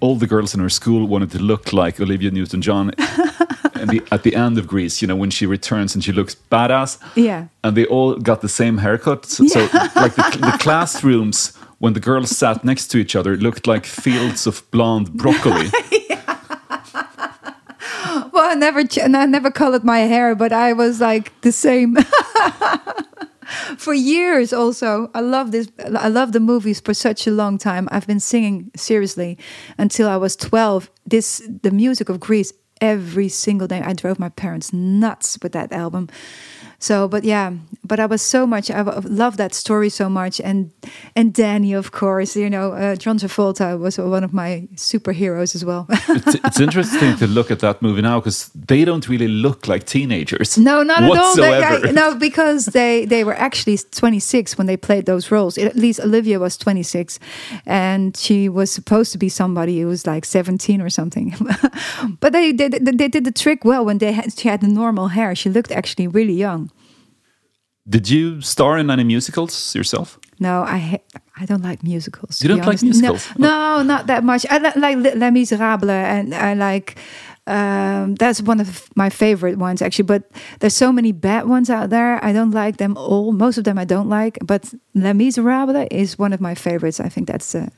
[0.00, 2.92] all the girls in her school wanted to look like Olivia Newton-John.
[3.74, 6.36] and the, at the end of Grease, you know, when she returns and she looks
[6.52, 7.46] badass, Yeah.
[7.64, 9.26] and they all got the same haircut.
[9.26, 9.60] So, so
[9.96, 13.84] like the, the classrooms when the girls sat next to each other, it looked like
[13.86, 15.68] fields of blonde broccoli.
[18.36, 21.50] Well, I never, ch- and I never colored my hair, but I was like the
[21.50, 21.96] same
[23.78, 24.52] for years.
[24.52, 25.72] Also, I love this.
[25.98, 27.88] I love the movies for such a long time.
[27.90, 29.38] I've been singing seriously
[29.78, 30.90] until I was twelve.
[31.06, 33.80] This the music of Grease every single day.
[33.80, 36.10] I drove my parents nuts with that album.
[36.78, 37.52] So, but yeah,
[37.84, 38.70] but I was so much.
[38.70, 40.70] I love that story so much, and
[41.14, 42.36] and Danny, of course.
[42.36, 45.86] You know, uh, John Travolta was one of my superheroes as well.
[45.90, 49.86] it's, it's interesting to look at that movie now because they don't really look like
[49.86, 50.58] teenagers.
[50.58, 51.36] No, not at all.
[51.36, 51.62] They.
[51.62, 55.56] I- no, because they they were actually 26 when they played those roles.
[55.58, 57.18] At least Olivia was 26,
[57.64, 61.34] and she was supposed to be somebody who was like 17 or something.
[62.20, 64.68] but they did they, they did the trick well when they had, she had the
[64.68, 65.34] normal hair.
[65.34, 66.70] She looked actually really young.
[67.88, 70.18] Did you star in any musicals yourself?
[70.40, 71.00] No, I
[71.40, 72.42] I don't like musicals.
[72.42, 73.28] You don't like musicals?
[73.38, 74.44] No, no, not that much.
[74.50, 76.96] I li- like Les- Les Miserables, and I like.
[77.48, 80.22] Um, that's one of my favorite ones actually, but
[80.58, 82.18] there's so many bad ones out there.
[82.24, 83.30] I don't like them all.
[83.32, 86.98] Most of them I don't like, but Les Miserables is one of my favorites.
[86.98, 87.68] I think that's, uh,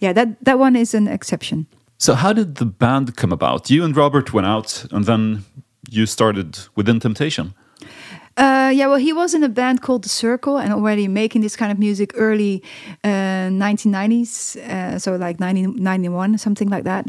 [0.00, 1.66] yeah, that that one is an exception.
[1.98, 3.70] So, how did the band come about?
[3.70, 5.44] You and Robert went out, and then
[5.90, 7.52] you started within Temptation.
[8.36, 11.54] Uh, yeah, well, he was in a band called The Circle and already making this
[11.54, 12.64] kind of music early
[13.04, 17.06] uh, 1990s, uh, so like 1991, something like that.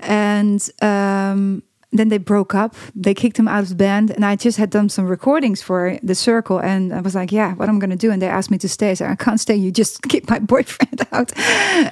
[0.00, 1.62] And um,
[1.94, 2.74] then they broke up.
[2.94, 5.98] They kicked him out of the band, and I just had done some recordings for
[6.02, 8.50] The Circle, and I was like, "Yeah, what am I'm gonna do?" And they asked
[8.50, 8.90] me to stay.
[8.90, 9.54] I said, "I can't stay.
[9.54, 11.32] You just kick my boyfriend out."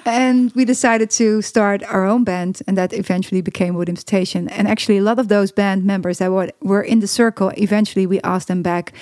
[0.04, 4.48] and we decided to start our own band, and that eventually became Within Temptation.
[4.48, 6.30] And actually, a lot of those band members that
[6.60, 8.92] were in The Circle, eventually we asked them back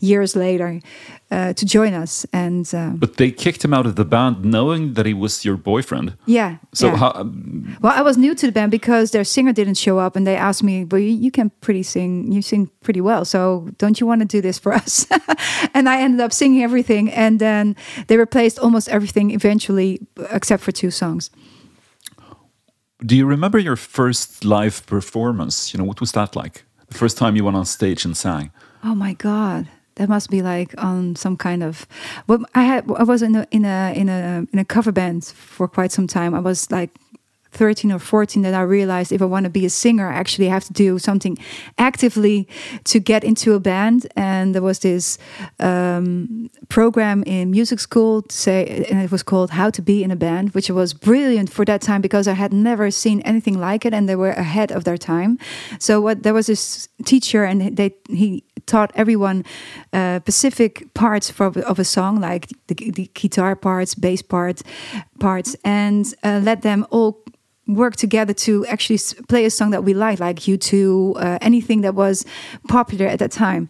[0.00, 0.80] years later
[1.30, 2.26] uh, to join us.
[2.32, 5.56] And uh, But they kicked him out of the band knowing that he was your
[5.56, 6.14] boyfriend.
[6.26, 6.96] yeah, So, yeah.
[6.96, 10.16] how, um, Well, I was new to the band because their singer didn't show up,
[10.16, 12.32] and they asked me, "Well, you, you can pretty sing.
[12.32, 13.24] You sing pretty well.
[13.24, 15.06] So don't you want to do this for us?"
[15.74, 17.74] and I ended up singing everything, and then
[18.06, 19.98] they replaced almost everything eventually,
[20.32, 21.30] except for two songs.
[23.04, 25.72] do you remember your first live performance?
[25.72, 26.64] You know, what was that like?
[26.88, 28.50] The first time you went on stage and sang?
[28.82, 29.66] Oh my god,
[29.96, 31.86] that must be like on some kind of.
[32.26, 35.24] Well, I had I was in a in a in a in a cover band
[35.24, 36.34] for quite some time.
[36.34, 36.90] I was like.
[37.56, 40.48] 13 or 14 that I realized if I want to be a singer, I actually
[40.48, 41.38] have to do something
[41.78, 42.46] actively
[42.84, 44.06] to get into a band.
[44.14, 45.18] And there was this
[45.58, 50.10] um, program in music school to say, and it was called How to Be in
[50.10, 53.86] a Band, which was brilliant for that time because I had never seen anything like
[53.86, 55.38] it, and they were ahead of their time.
[55.78, 59.44] So what there was this teacher, and they he taught everyone
[59.92, 64.62] uh, specific parts for, of a song, like the, the guitar parts, bass part,
[65.20, 67.22] parts, and uh, let them all
[67.66, 68.98] work together to actually
[69.28, 72.24] play a song that we liked, like U2, uh, anything that was
[72.68, 73.68] popular at that time.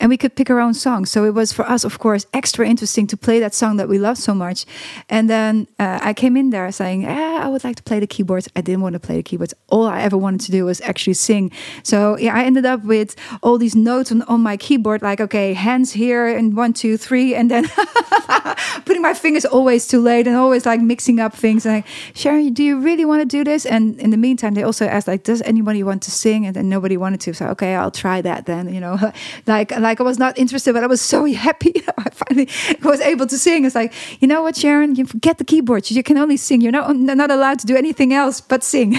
[0.00, 1.04] And we could pick our own song.
[1.04, 3.98] So it was for us, of course, extra interesting to play that song that we
[3.98, 4.64] love so much.
[5.10, 8.06] And then uh, I came in there saying, ah, I would like to play the
[8.06, 8.48] keyboards.
[8.56, 9.52] I didn't want to play the keyboards.
[9.68, 11.50] All I ever wanted to do was actually sing.
[11.82, 15.52] So yeah, I ended up with all these notes on, on my keyboard, like, okay,
[15.52, 17.34] hands here and one, two, three.
[17.34, 17.68] And then
[18.86, 21.66] putting my fingers always too late and always like mixing up things.
[21.66, 23.66] Like, Sharon, do you really want to this?
[23.66, 26.46] And in the meantime, they also asked like, does anybody want to sing?
[26.46, 27.34] And then nobody wanted to.
[27.34, 28.72] So okay, I'll try that then.
[28.72, 28.98] You know,
[29.46, 32.48] like like I was not interested, but I was so happy I finally
[32.82, 33.64] was able to sing.
[33.64, 35.90] It's like, you know what, Sharon, you forget the keyboard.
[35.90, 36.60] You can only sing.
[36.60, 38.98] You're not not allowed to do anything else but sing.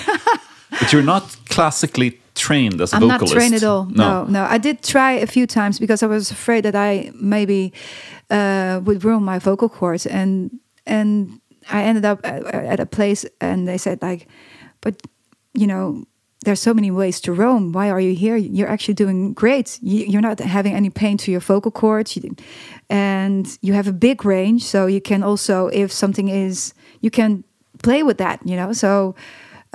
[0.79, 3.33] But you're not classically trained as a I'm vocalist.
[3.33, 3.85] not trained at all.
[3.85, 4.25] No.
[4.25, 7.73] no, I did try a few times because I was afraid that I maybe
[8.29, 11.39] uh, would ruin my vocal cords, and and
[11.71, 14.27] I ended up at, a place, and they said like,
[14.81, 15.01] but
[15.53, 16.05] you know.
[16.43, 17.71] There's so many ways to roam.
[17.71, 18.35] Why are you here?
[18.35, 19.79] You're actually doing great.
[19.81, 22.15] You- You're not having any pain to your vocal cords,
[22.89, 24.61] and you have a big range.
[24.63, 27.43] So you can also, if something is, you can
[27.81, 28.39] play with that.
[28.45, 28.73] You know.
[28.73, 29.15] So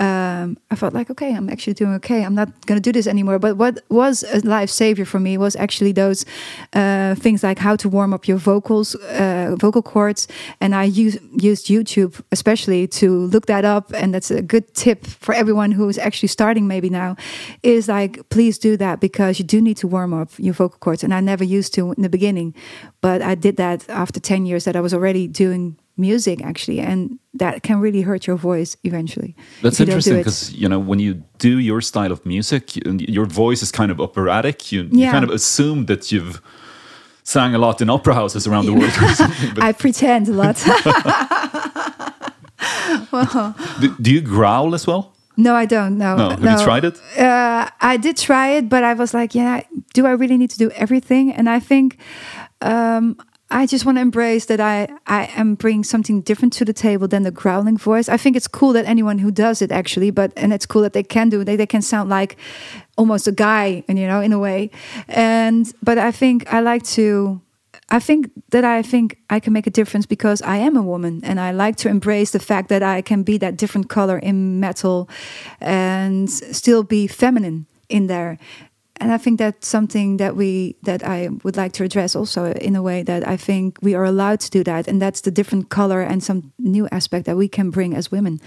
[0.00, 2.24] um, I felt like, okay, I'm actually doing okay.
[2.24, 3.38] I'm not going to do this anymore.
[3.38, 6.24] But what was a life savior for me was actually those
[6.72, 10.26] uh, things like how to warm up your vocals, uh, vocal cords.
[10.58, 13.92] And I use, used YouTube especially to look that up.
[13.92, 17.16] And that's a good tip for everyone who is actually starting maybe now
[17.62, 21.04] is like, please do that because you do need to warm up your vocal cords.
[21.04, 22.54] And I never used to in the beginning,
[23.02, 27.18] but I did that after 10 years that I was already doing music actually and
[27.34, 30.68] that can really hurt your voice eventually That's if you don't do interesting because you
[30.68, 34.70] know when you do your style of music, you, your voice is kind of operatic.
[34.70, 36.40] You, you kind of assume that you've
[37.24, 38.92] sang a lot in opera houses around the world.
[39.68, 40.56] I pretend a lot.
[43.80, 45.12] do, do you growl as well?
[45.36, 45.96] no, I don't.
[45.96, 46.16] No.
[46.16, 46.30] No.
[46.30, 47.00] Have you tried it?
[47.18, 49.62] Uh, I did try it, but I was like, yeah,
[49.94, 51.32] do I really need to do everything?
[51.32, 51.96] And I think
[52.60, 53.16] um,
[53.52, 57.08] I just want to embrace that I, I am bringing something different to the table
[57.08, 58.08] than the growling voice.
[58.08, 60.92] I think it's cool that anyone who does it actually, but and it's cool that
[60.92, 61.44] they can do it.
[61.44, 62.36] They, they can sound like
[62.96, 64.70] almost a guy, and you know, in a way.
[65.08, 67.40] And but I think I like to.
[67.92, 71.20] I think that I think I can make a difference because I am a woman
[71.24, 74.60] and I like to embrace the fact that I can be that different color in
[74.60, 75.08] metal
[75.60, 78.38] and still be feminine in there.
[79.00, 82.76] And I think that's something that we that I would like to address also in
[82.76, 85.68] a way that I think we are allowed to do that and that's the different
[85.70, 88.40] color and some new aspect that we can bring as women.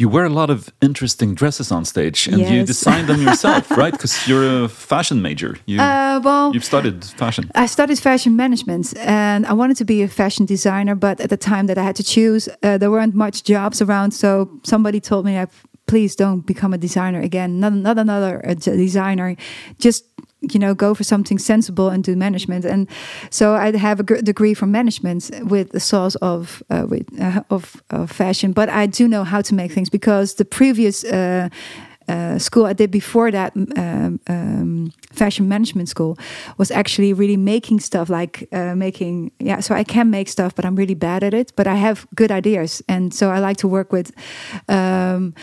[0.00, 2.66] You wear a lot of interesting dresses on stage, and you Yes.
[2.68, 3.92] design them yourself, right?
[3.92, 5.56] Because you're a fashion major.
[5.66, 7.50] You, Uh, well, you've studied fashion.
[7.56, 11.36] I studied fashion management and I wanted to be a fashion designer, but at the
[11.36, 14.12] time that I had to choose, uh, there weren't much jobs around.
[14.12, 15.46] So somebody told me, uh,
[15.88, 19.36] please don't become a designer again, not, not another uh, designer.
[19.78, 20.04] Just
[20.40, 22.64] you know, go for something sensible and do management.
[22.64, 22.88] And
[23.30, 27.82] so I have a degree from management with the source of uh, with uh, of,
[27.90, 31.04] of fashion, but I do know how to make things because the previous.
[31.04, 31.48] Uh,
[32.08, 36.16] uh, school I did before that, um, um, fashion management school,
[36.56, 39.60] was actually really making stuff like uh, making, yeah.
[39.60, 41.52] So I can make stuff, but I'm really bad at it.
[41.54, 44.12] But I have good ideas, and so I like to work with,
[44.68, 45.34] um,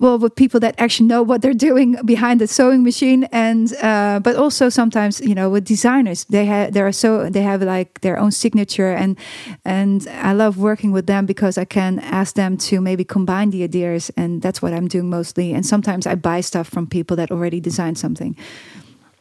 [0.00, 4.18] well, with people that actually know what they're doing behind the sewing machine, and uh,
[4.22, 8.00] but also sometimes you know with designers, they have they are so they have like
[8.00, 9.16] their own signature, and
[9.64, 13.62] and I love working with them because I can ask them to maybe combine the
[13.62, 15.54] ideas, and that's what I'm doing mostly.
[15.54, 18.36] And sometimes I buy stuff from people that already designed something.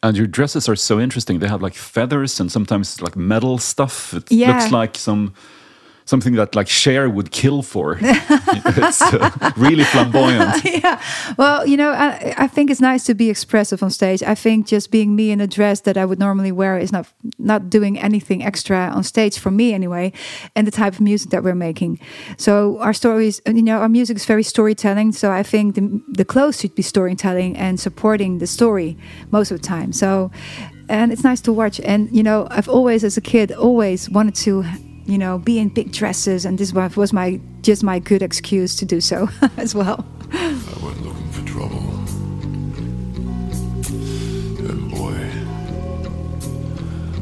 [0.01, 1.39] And your dresses are so interesting.
[1.39, 4.13] They have like feathers and sometimes like metal stuff.
[4.13, 4.47] It Yeah.
[4.49, 5.31] looks like some
[6.05, 7.97] something that like Cher would kill for.
[8.01, 10.63] it's uh, really flamboyant.
[10.83, 11.01] yeah.
[11.37, 14.21] Well, you know, I, I think it's nice to be expressive on stage.
[14.23, 17.07] I think just being me in a dress that I would normally wear is not
[17.39, 20.11] not doing anything extra on stage for me anyway,
[20.55, 21.99] and the type of music that we're making.
[22.37, 25.13] So our stories, you know, our music is very storytelling.
[25.13, 28.97] So I think the the clothes should be storytelling and supporting the story
[29.31, 29.93] most of the time.
[29.93, 30.31] So.
[30.89, 31.79] And it's nice to watch.
[31.79, 34.65] And you know, I've always, as a kid, always wanted to
[35.05, 38.75] you know, be in big dresses, and this was was my just my good excuse
[38.77, 40.05] to do so as well.
[40.31, 41.89] I went looking for trouble.
[44.69, 45.29] And boy,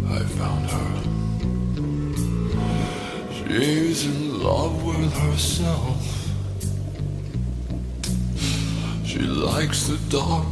[0.10, 0.92] I found her.
[3.34, 6.08] She's in love with herself.
[9.06, 10.48] She likes the dark.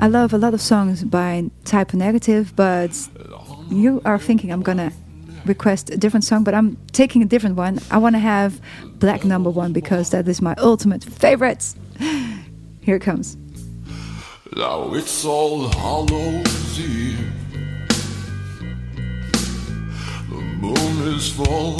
[0.00, 3.08] I love a lot of songs by Type Negative, but
[3.68, 4.92] you are thinking I'm gonna
[5.44, 7.80] request a different song, but I'm taking a different one.
[7.90, 8.60] I want to have
[8.98, 11.74] Black Number One because that is my ultimate favorite.
[12.80, 13.36] Here it comes.
[14.56, 17.32] Now it's all Hallows Eve.
[20.30, 21.78] The moon is full.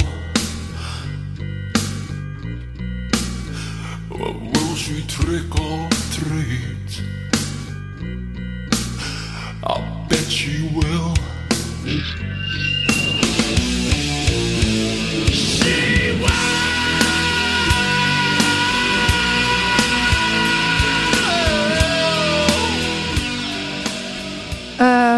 [4.09, 7.03] Well, will she trick or treat?
[9.63, 11.15] I bet she will.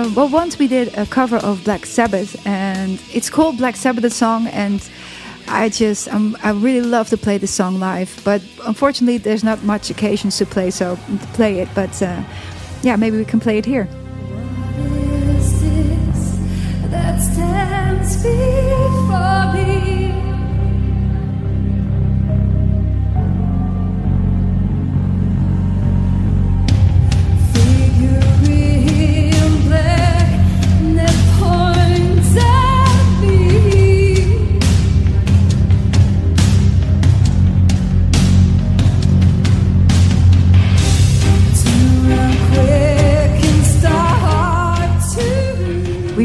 [0.02, 4.02] Uh, well, once we did a cover of Black Sabbath, and it's called Black Sabbath
[4.02, 4.90] the song, and
[5.48, 9.62] I just um, I really love to play the song live, but unfortunately there's not
[9.64, 11.70] much occasions to play so to play it.
[11.76, 12.24] But uh,
[12.82, 13.88] yeah, maybe we can play it here.
[15.38, 16.38] is this
[16.90, 19.81] that stands before me?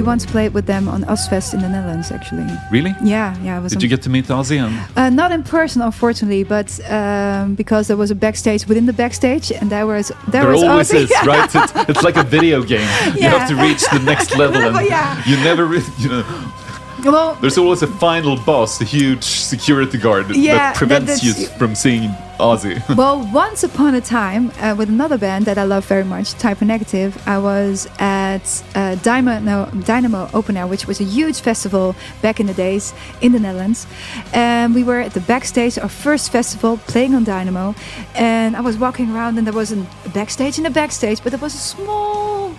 [0.07, 2.47] Once played with them on Ozzfest in the Netherlands, actually.
[2.71, 2.95] Really?
[3.03, 3.61] Yeah, yeah.
[3.69, 4.59] Did you get to meet Ozzy?
[4.65, 8.93] And Uh, not in person, unfortunately, but um, because there was a backstage within the
[8.93, 11.05] backstage, and there was there, there was always Ozzy.
[11.05, 11.51] is, right?
[11.57, 12.89] It's, it's like a video game.
[13.17, 15.23] You have to reach the next level, and yeah.
[15.27, 15.65] you never,
[16.03, 16.25] you know,
[17.05, 21.33] well, there's always a final boss, a huge security guard Yeah, that prevents that- you
[21.59, 22.77] from seeing Ozzy.
[22.97, 26.61] well, once upon a time, uh, with another band that I love very much, Type
[26.63, 32.39] Negative, I was at uh, Dynamo, Dynamo Open Air, which was a huge festival back
[32.39, 33.87] in the days in the Netherlands.
[34.33, 37.75] And we were at the backstage, our first festival, playing on Dynamo.
[38.15, 41.41] And I was walking around, and there wasn't a backstage in the backstage, but there
[41.41, 42.55] was a small,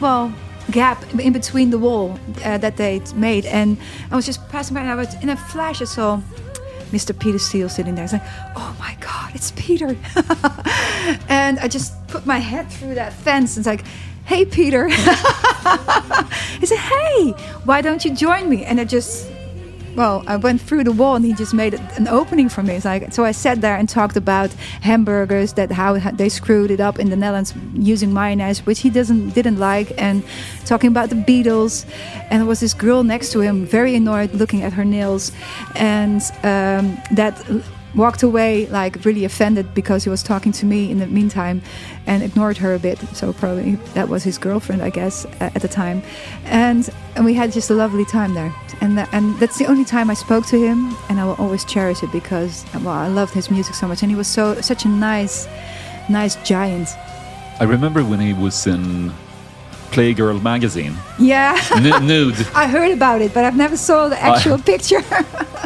[0.00, 0.32] well,
[0.70, 3.46] gap in between the wall uh, that they'd made.
[3.46, 3.78] And
[4.10, 6.20] I was just passing by, and I was in a flash, I saw.
[6.92, 7.18] Mr.
[7.18, 8.04] Peter Steele sitting there.
[8.04, 8.22] It's like,
[8.54, 9.88] oh my God, it's Peter.
[11.28, 13.84] and I just put my head through that fence and it's like,
[14.26, 14.88] hey, Peter.
[14.88, 17.30] he said, hey,
[17.64, 18.64] why don't you join me?
[18.64, 19.30] And I just,
[19.94, 22.74] well, I went through the wall and he just made an opening for me.
[22.74, 26.80] It's like, so I sat there and talked about hamburgers, that how they screwed it
[26.80, 30.24] up in the Netherlands using mayonnaise, which he doesn't didn't like, and
[30.64, 31.86] talking about the Beatles.
[32.30, 35.32] And there was this girl next to him, very annoyed, looking at her nails,
[35.76, 37.40] and um, that
[37.94, 41.62] walked away like really offended because he was talking to me in the meantime
[42.06, 42.98] and ignored her a bit.
[43.14, 46.02] So probably that was his girlfriend i guess at the time.
[46.44, 48.54] And and we had just a lovely time there.
[48.80, 52.02] And and that's the only time i spoke to him and i will always cherish
[52.02, 54.02] it because well i loved his music so much.
[54.02, 55.46] And he was so such a nice
[56.08, 56.88] nice giant.
[57.60, 59.12] I remember when he was in
[59.92, 62.34] Playgirl magazine, yeah N- nude.
[62.54, 65.02] i heard about it but i've never saw the actual picture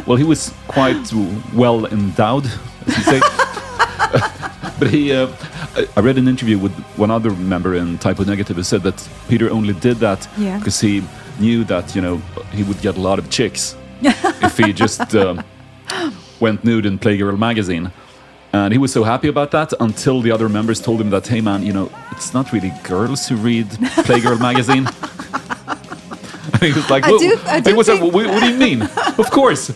[0.07, 1.12] Well, he was quite
[1.55, 2.47] well endowed,
[2.87, 3.20] as you say.
[4.79, 5.27] but he, uh,
[5.97, 9.09] I- read an interview with one other member in Type O Negative who said that
[9.29, 10.59] Peter only did that Yeah.
[10.59, 11.03] because he
[11.41, 12.16] knew that you know
[12.53, 15.43] he would get a lot of chicks if he just um,
[16.41, 17.91] went nude in Playgirl magazine.
[18.53, 21.40] And he was so happy about that until the other members told him that, hey
[21.40, 23.66] man, you know, it's not really girls who read
[24.07, 24.86] Playgirl magazine.
[26.53, 28.49] And he was like, I do- I do he was like, think- what, what do
[28.51, 28.82] you mean?
[29.18, 29.70] of course,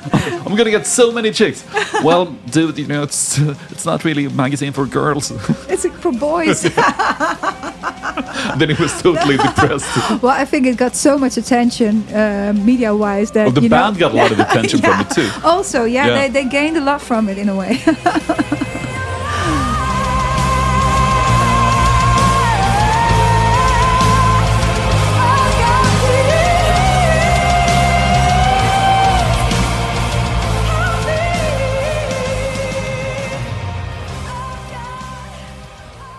[0.47, 1.63] I'm gonna get so many chicks.
[2.03, 3.39] Well, dude, you know, it's
[3.71, 5.31] it's not really a magazine for girls.
[5.69, 6.63] it's like for boys
[8.59, 10.23] then he was totally depressed.
[10.23, 13.69] well i think it got so much attention uh, media wise that Well, the you
[13.69, 15.29] know- band got a lot of attention from it too.
[15.45, 16.15] Also, yeah, Yeah.
[16.29, 17.79] They, they gained a lot from it in a way.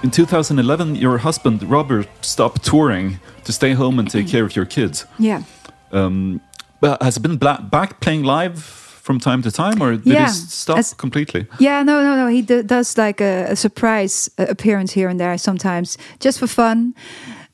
[0.03, 4.65] In 2011, your husband Robert stopped touring to stay home and take care of your
[4.65, 5.05] kids.
[5.19, 5.43] yeah.
[5.91, 6.39] Um,
[6.79, 8.57] but has he been bla- back playing live
[9.03, 11.45] from time to time, or did Yeah, he stop as- completely?
[11.59, 12.27] Yeah, no, no, no.
[12.27, 16.47] He d- does like a, a surprise uh, appearance here and there sometimes, just for
[16.47, 16.93] fun,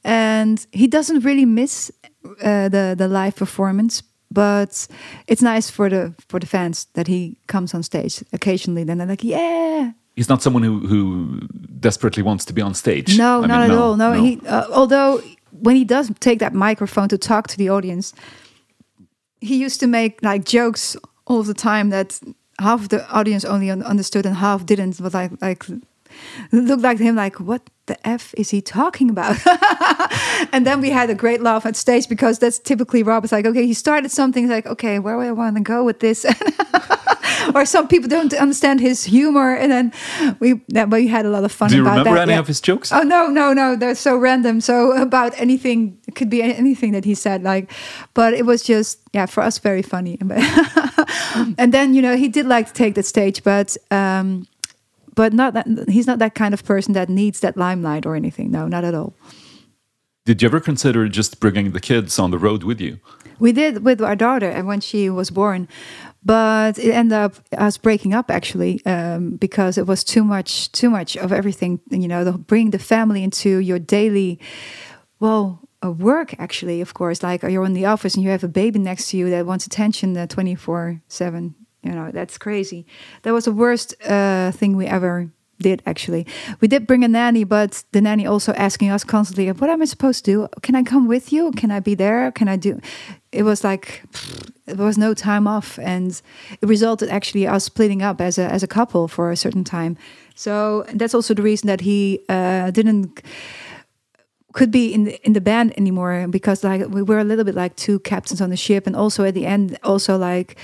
[0.03, 1.91] and he doesn't really miss
[2.43, 4.03] uh, the the live performance.
[4.31, 4.87] But
[5.27, 8.85] it's nice for the for the fans that he comes on stage occasionally.
[8.85, 11.41] Then they're like, "Yeah, He's not someone who, who
[11.79, 13.19] desperately wants to be on stage.
[13.19, 13.95] No, I not mean, at all.
[13.95, 14.41] No, he.
[14.47, 18.13] Uh, although when he does take that microphone to talk to the audience,
[19.41, 20.97] he used to make like jokes
[21.27, 22.19] all the time that
[22.59, 24.99] half the audience only un- understood and half didn't.
[24.99, 25.65] But like, like
[26.51, 29.37] looked like to him like, what the f is he talking about?
[30.51, 33.23] and then we had a great laugh at stage because that's typically Rob.
[33.23, 34.43] It's like, okay, he started something.
[34.43, 36.25] He's like, okay, where do I want to go with this?
[37.55, 39.93] or some people don't understand his humor, and then
[40.39, 41.69] we that we had a lot of fun.
[41.69, 42.39] Do you about remember that, any yeah.
[42.39, 42.91] of his jokes?
[42.91, 43.75] Oh no, no, no!
[43.75, 44.61] They're so random.
[44.61, 47.43] So about anything, it could be anything that he said.
[47.43, 47.71] Like,
[48.13, 50.17] but it was just yeah for us very funny.
[51.57, 54.47] and then you know he did like to take the stage, but um,
[55.17, 58.51] but not that he's not that kind of person that needs that limelight or anything.
[58.51, 59.13] No, not at all.
[60.25, 62.99] Did you ever consider just bringing the kids on the road with you?
[63.39, 65.67] We did with our daughter, and when she was born,
[66.23, 70.89] but it ended up us breaking up actually um, because it was too much, too
[70.89, 71.79] much of everything.
[71.89, 74.39] You know, the, bring the family into your daily,
[75.19, 76.81] well, uh, work actually.
[76.81, 79.29] Of course, like you're in the office and you have a baby next to you
[79.31, 81.55] that wants attention twenty four seven.
[81.87, 82.85] You know, that's crazy.
[83.21, 85.29] That was the worst uh, thing we ever
[85.59, 86.27] did actually.
[86.59, 89.85] We did bring a nanny, but the nanny also asking us constantly, "What am I
[89.85, 90.47] supposed to do?
[90.61, 91.51] Can I come with you?
[91.51, 92.31] Can I be there?
[92.31, 92.79] Can I do?"
[93.31, 94.03] It was like
[94.65, 96.21] there was no time off, and
[96.61, 99.95] it resulted actually us splitting up as a as a couple for a certain time.
[100.35, 103.21] So that's also the reason that he uh, didn't
[104.53, 107.55] could be in the in the band anymore because like we were a little bit
[107.55, 108.87] like two captains on the ship.
[108.87, 110.57] And also at the end also like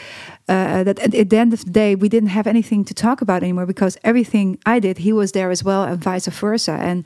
[0.47, 3.43] uh, that at, the end of the day we didn't have anything to talk about
[3.43, 6.73] anymore because everything I did he was there as well and vice versa.
[6.73, 7.05] And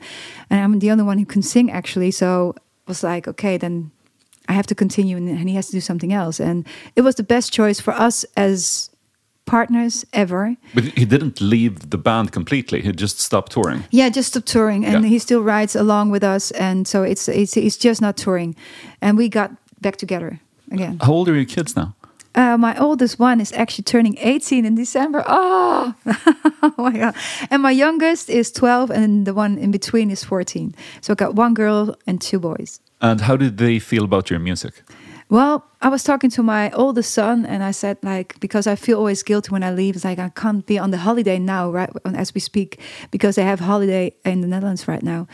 [0.50, 2.10] and I'm the only one who can sing actually.
[2.12, 3.90] So it was like okay then
[4.48, 6.40] I have to continue and, and he has to do something else.
[6.40, 6.66] And
[6.96, 8.90] it was the best choice for us as
[9.50, 10.56] partners ever.
[10.74, 12.80] But he didn't leave the band completely.
[12.82, 13.84] He just stopped touring.
[13.90, 15.10] Yeah, just stopped touring, and Yeah.
[15.10, 18.54] he still rides along with us, and so it's it's it's just not touring,
[19.00, 20.38] and we got back together
[20.70, 20.98] again.
[21.00, 21.94] How old are your kids now?
[22.34, 25.24] Uh, my oldest one is actually turning 18 in December.
[25.26, 25.94] Oh,
[26.62, 27.14] oh my god!
[27.50, 30.74] And my youngest is 12, and the one in between is 14.
[31.00, 32.80] So I got one girl and two boys.
[33.00, 34.72] And how did they feel about your music?
[35.30, 38.96] Well, I was talking to my oldest son, and I said, like, because I feel
[38.96, 39.94] always guilty when I leave.
[39.94, 43.44] It's like I can't be on the holiday now, right as we speak, because they
[43.44, 45.26] have holiday in the Netherlands right now,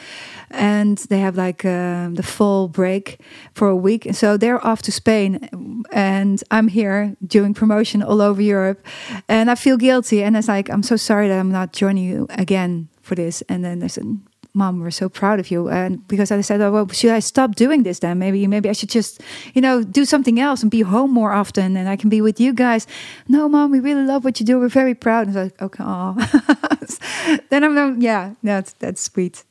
[0.50, 3.20] and they have like um, the fall break
[3.54, 4.08] for a week.
[4.12, 8.84] So they're off to Spain, and I'm here doing promotion all over Europe,
[9.28, 10.24] and I feel guilty.
[10.24, 13.42] And it's like I'm so sorry that I'm not joining you again for this.
[13.48, 14.18] And then they said,
[14.54, 17.56] mom we're so proud of you and because i said oh, well should i stop
[17.56, 18.18] doing this then?
[18.18, 19.20] Maybe maybe i should just
[19.52, 22.40] you know do something else and be home more often and i can be with
[22.40, 22.86] you guys.
[23.28, 24.58] No mom we really love what you do.
[24.60, 25.26] We're very proud.
[25.26, 26.14] And i was like okay aw.
[27.50, 29.44] then i'm like, yeah that's that's sweet.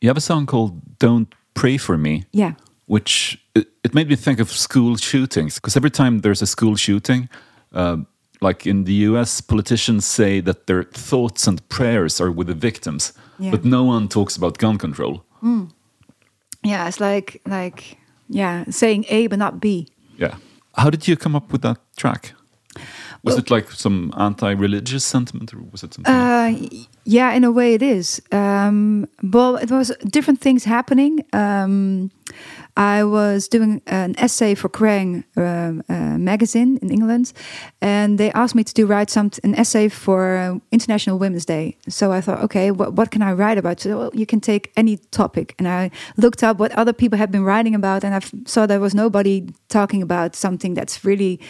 [0.00, 2.52] You have a song called "Don't Pray for Me." yeah.
[2.86, 6.76] which it, it made me think of school shootings because every time there's a school
[6.76, 7.28] shooting
[7.72, 7.96] uh,
[8.40, 13.12] like in the us politicians say that their thoughts and prayers are with the victims
[13.38, 13.50] Yeah.
[13.52, 15.22] but no one talks about gun control
[16.64, 17.96] yeah it's like like
[18.28, 19.86] yeah saying a but not b
[20.16, 20.34] yeah
[20.76, 22.32] how did you come up with that track
[23.24, 26.14] was Well- it like some anti-religious sentiment or was it something?
[26.14, 28.22] Uh, y- yeah, in a way it is.
[28.30, 31.24] Um, well, it was different things happening.
[31.32, 32.10] Um,
[32.78, 35.24] I was doing an essay for Kerrang!
[35.36, 37.32] um, uh, magazine in England,
[37.80, 41.76] and they asked me to do write some an essay for International Women's Day.
[41.88, 43.80] So I thought, okay, what, what can I write about?
[43.80, 47.32] So well, you can take any topic, and I looked up what other people had
[47.32, 51.40] been writing about, and I saw there was nobody talking about something that's really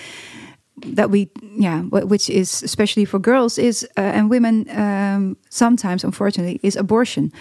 [0.87, 6.61] that we yeah which is especially for girls is uh, and women um, sometimes unfortunately
[6.63, 7.33] is abortion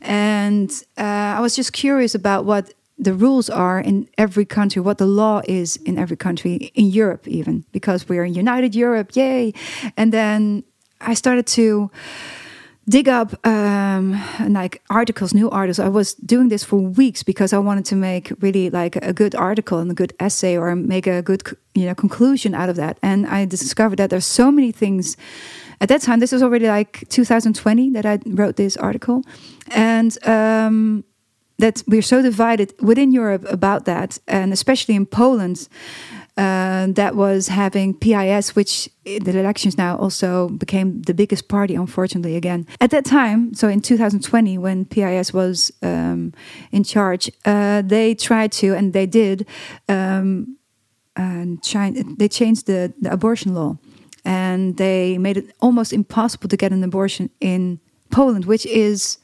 [0.00, 4.98] and uh, i was just curious about what the rules are in every country what
[4.98, 9.52] the law is in every country in europe even because we're in united europe yay
[9.96, 10.62] and then
[11.00, 11.90] i started to
[12.88, 15.78] dig up um, like articles, new articles.
[15.78, 19.34] I was doing this for weeks because I wanted to make really like a good
[19.34, 21.42] article and a good essay or make a good
[21.74, 22.98] you know conclusion out of that.
[23.02, 25.16] And I discovered that there's so many things.
[25.80, 29.22] At that time, this was already like 2020 that I wrote this article,
[29.68, 31.04] and um,
[31.58, 35.68] that we're so divided within Europe about that, and especially in Poland.
[36.36, 41.76] Uh, that was having PIS, which in the elections now also became the biggest party,
[41.76, 42.66] unfortunately, again.
[42.80, 46.32] At that time, so in 2020, when PIS was um,
[46.72, 49.46] in charge, uh, they tried to, and they did,
[49.88, 50.56] um,
[51.14, 51.62] and
[52.18, 53.78] they changed the, the abortion law.
[54.24, 57.78] And they made it almost impossible to get an abortion in
[58.10, 59.18] Poland, which is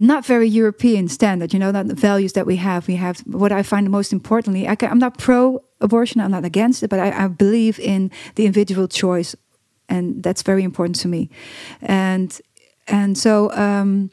[0.00, 2.88] not very European standard, you know, not the values that we have.
[2.88, 6.82] We have what I find most importantly, I, am not pro abortion, I'm not against
[6.82, 9.36] it, but I, I, believe in the individual choice.
[9.88, 11.30] And that's very important to me.
[11.80, 12.40] And
[12.86, 14.10] and so um,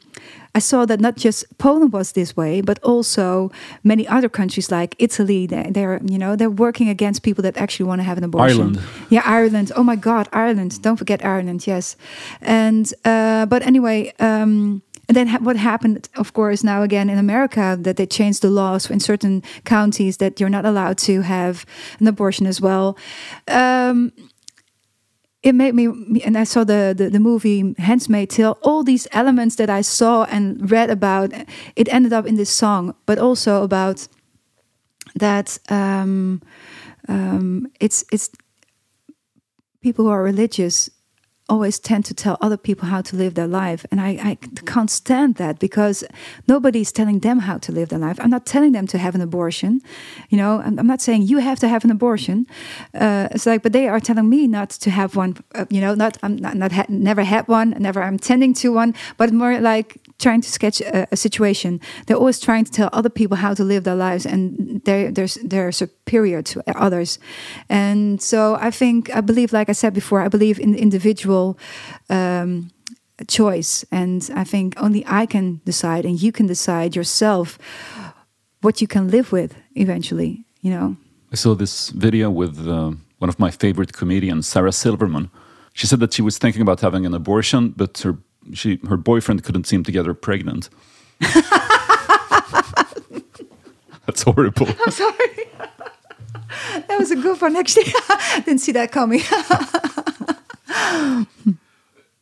[0.54, 3.50] I saw that not just Poland was this way, but also
[3.82, 5.46] many other countries like Italy.
[5.46, 8.60] They, they're you know they're working against people that actually want to have an abortion.
[8.60, 8.80] Ireland.
[9.10, 9.72] Yeah, Ireland.
[9.76, 10.80] Oh my God, Ireland!
[10.82, 11.66] Don't forget Ireland.
[11.66, 11.96] Yes,
[12.40, 14.12] and uh, but anyway.
[14.18, 18.42] Um, and then ha what happened, of course, now again in America, that they changed
[18.42, 21.64] the laws in certain counties that you're not allowed to have
[22.00, 22.96] an abortion as well.
[23.48, 24.12] Um,
[25.42, 25.86] it made me,
[26.24, 30.24] and I saw the, the, the movie Handmaid's Tale, all these elements that I saw
[30.30, 31.32] and read about,
[31.74, 34.06] it ended up in this song, but also about
[35.16, 36.40] that um,
[37.08, 38.30] um, it's, it's
[39.80, 40.88] people who are religious
[41.48, 43.84] always tend to tell other people how to live their life.
[43.90, 46.04] And I, I can't stand that because
[46.46, 48.18] nobody's telling them how to live their life.
[48.20, 49.80] I'm not telling them to have an abortion.
[50.30, 52.46] You know, I'm, I'm not saying you have to have an abortion.
[52.94, 55.36] Uh, it's like, but they are telling me not to have one.
[55.54, 58.72] Uh, you know, not I'm not, not ha never had one, never I'm tending to
[58.72, 61.80] one, but more like trying to sketch a, a, situation.
[62.06, 65.28] They're always trying to tell other people how to live their lives, and they're they're
[65.44, 67.18] they're superior to others.
[67.68, 71.58] And so I think I believe, like I said before, I believe in individual
[72.08, 72.70] um,
[73.26, 77.58] choice, and I think only I can decide, and you can decide yourself
[78.60, 80.44] what you can live with eventually.
[80.60, 80.96] You know.
[81.32, 85.30] I saw this video with uh, one of my favorite comedians, Sarah Silverman.
[85.72, 88.16] She said that she was thinking about having an abortion, but her
[88.52, 90.68] she her boyfriend couldn't seem to get her pregnant.
[94.06, 94.68] That's horrible.
[94.84, 95.48] I'm sorry.
[96.88, 97.84] that was a good one, actually.
[98.44, 99.20] Didn't see that coming.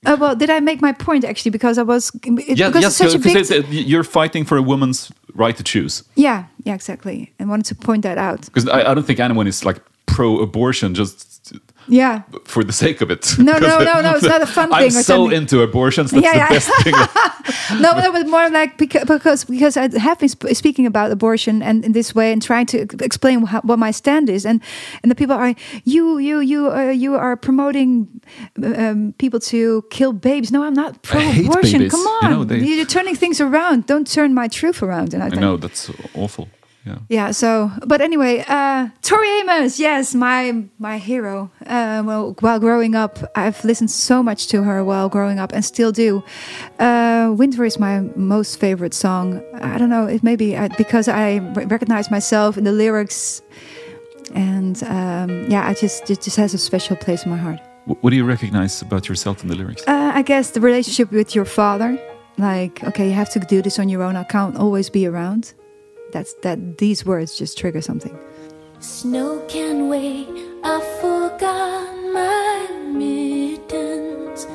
[0.07, 1.51] Uh, well, did I make my point actually?
[1.51, 4.63] Because I was it, Yeah, because yes, it's such a big you're fighting for a
[4.63, 6.05] woman's right to choose.
[6.17, 8.47] yeah yeah exactly, and wanted to point that out.
[8.47, 11.53] Because I, I don't think anyone is like pro-abortion just
[11.91, 13.35] Yeah, for the sake of it.
[13.39, 14.75] No, no, no, no, it's not a fun thing.
[14.79, 15.37] I'm thing so something.
[15.37, 16.11] into abortions.
[16.11, 16.49] That's Yeah, the yeah.
[16.49, 17.81] best thing.
[17.83, 21.63] no, no, but more like because because because I have been sp- speaking about abortion
[21.63, 24.61] and in this way and trying to explain how, what my stand is, and
[25.03, 28.07] and the people are you you you uh, you are promoting
[28.63, 30.51] um, people to kill babies.
[30.51, 31.91] No, I'm not pro-abortion.
[31.91, 33.87] Come You on, know, they- you're turning things around.
[33.87, 35.15] Don't turn my truth around.
[35.15, 36.47] And I I think know that's awful.
[36.87, 36.99] Yeah.
[37.11, 42.95] yeah so but anyway uh tori amos yes my my hero uh well while growing
[42.95, 46.25] up i've listened so much to her while growing up and still do
[46.79, 51.07] uh winter is my most favorite song i don't know it may be uh, because
[51.07, 53.43] i recognize myself in the lyrics
[54.35, 57.61] and um yeah i just it just has a special place in my heart
[58.03, 59.83] What do you recognize about yourself in the lyrics?
[59.87, 61.99] uh, I guess the relationship with your father,
[62.39, 64.17] like okay, you have to do this on your own.
[64.17, 65.53] I can't always be around.
[66.13, 66.79] That's that.
[66.79, 68.17] These words just trigger something.
[68.81, 70.29] Snow can wait,
[70.65, 74.47] I forgot my mittens.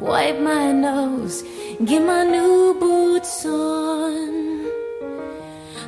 [0.00, 1.42] Wipe my nose,
[1.84, 4.70] get my new boots on.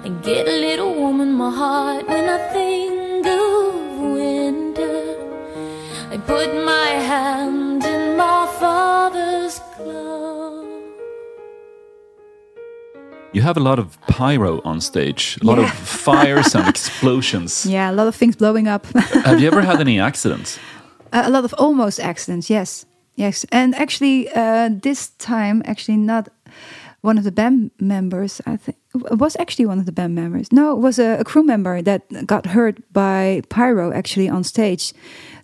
[0.04, 5.16] And get a little warm in my heart when I think of winter.
[6.10, 10.29] I put my hand in my father's glove.
[13.32, 15.70] You have a lot of pyro on stage, a lot of
[16.04, 17.64] fires and explosions.
[17.64, 18.86] Yeah, a lot of things blowing up.
[19.24, 20.58] Have you ever had any accidents?
[21.12, 22.50] a lot of almost accidents.
[22.50, 26.28] Yes, yes, and actually, uh, this time, actually, not
[27.02, 28.40] one of the band members.
[28.46, 30.50] I think it was actually one of the band members.
[30.50, 34.92] No, it was a, a crew member that got hurt by pyro actually on stage.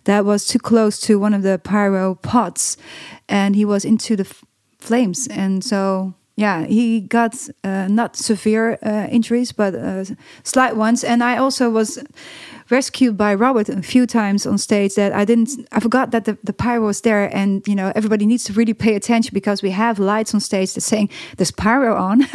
[0.03, 2.75] That was too close to one of the pyro pots,
[3.29, 4.43] and he was into the f-
[4.77, 6.15] flames, and so.
[6.37, 10.05] Yeah, he got uh, not severe uh, injuries, but uh,
[10.43, 11.03] slight ones.
[11.03, 11.97] And I also was
[12.69, 16.37] rescued by Robert a few times on stage that I didn't I forgot that the,
[16.43, 19.71] the pyro was there and you know everybody needs to really pay attention because we
[19.71, 22.23] have lights on stage that's saying there's pyro on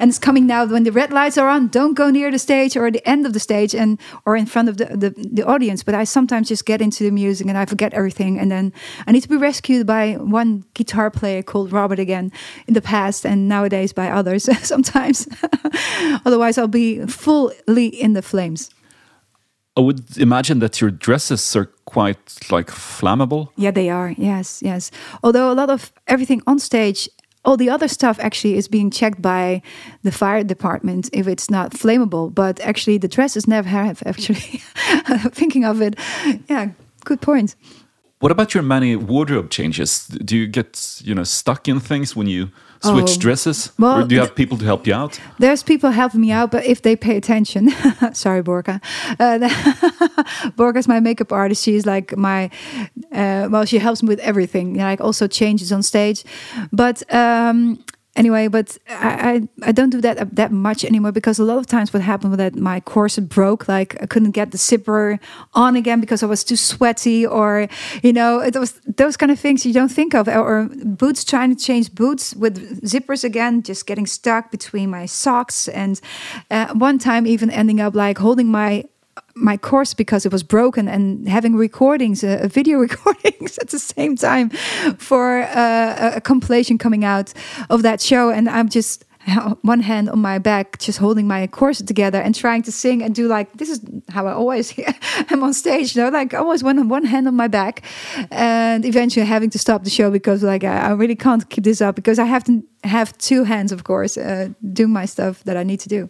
[0.00, 2.76] and it's coming now when the red lights are on don't go near the stage
[2.76, 5.82] or the end of the stage and or in front of the, the, the audience.
[5.82, 8.72] But I sometimes just get into the music and I forget everything and then
[9.06, 12.32] I need to be rescued by one guitar player called Robert again
[12.66, 15.28] in the past and nowadays by others sometimes.
[16.24, 18.70] Otherwise I'll be fully in the flames
[19.80, 23.48] I would imagine that your dresses are quite like flammable.
[23.56, 24.14] Yeah, they are.
[24.18, 24.90] Yes, yes.
[25.22, 27.08] Although a lot of everything on stage,
[27.46, 29.62] all the other stuff actually is being checked by
[30.02, 32.28] the fire department if it's not flammable.
[32.34, 34.02] But actually, the dresses never have.
[34.04, 34.34] Actually,
[35.32, 35.98] thinking of it,
[36.50, 36.72] yeah,
[37.06, 37.56] good point.
[38.18, 40.08] What about your many wardrobe changes?
[40.08, 42.50] Do you get you know stuck in things when you
[42.80, 45.20] switch Oh, dresses, well, or do you have people to help you out?
[45.38, 47.70] There's people helping me out, but if they pay attention,
[48.12, 48.80] sorry, Borka.
[49.18, 49.38] Uh,
[50.56, 51.62] Borka's my makeup artist.
[51.62, 52.50] She's like my,
[53.12, 54.74] uh, well, she helps me with everything.
[54.74, 56.24] Like also changes on stage,
[56.72, 57.78] but um,
[58.16, 61.66] anyway, but I, I I don't do that that much anymore because a lot of
[61.66, 63.68] times what happened was that my corset broke.
[63.68, 65.18] Like I couldn't get the zipper
[65.54, 67.68] on again because I was too sweaty, or
[68.02, 70.28] you know, it was those kind of things you don't think of.
[70.28, 75.06] Or, or boots trying to change boots with zippers again, just getting stuck between my
[75.06, 76.00] socks, and
[76.50, 78.84] uh, one time even ending up like holding my
[79.34, 84.16] my course because it was broken and having recordings, uh, video recordings at the same
[84.16, 84.50] time
[84.98, 87.32] for uh, a compilation coming out
[87.68, 88.30] of that show.
[88.30, 89.04] And I'm just
[89.62, 93.14] one hand on my back, just holding my course together and trying to sing and
[93.14, 94.74] do like this is how I always
[95.30, 95.94] am on stage.
[95.94, 97.82] You know, like always one one hand on my back,
[98.30, 101.80] and eventually having to stop the show because like I, I really can't keep this
[101.80, 105.56] up because I have to have two hands, of course, uh, doing my stuff that
[105.56, 106.08] I need to do.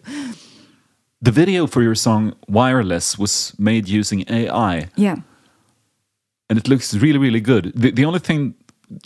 [1.21, 5.17] The video for your song "Wireless" was made using AI, Yeah.
[6.49, 7.71] and it looks really, really good.
[7.75, 8.55] The, the only thing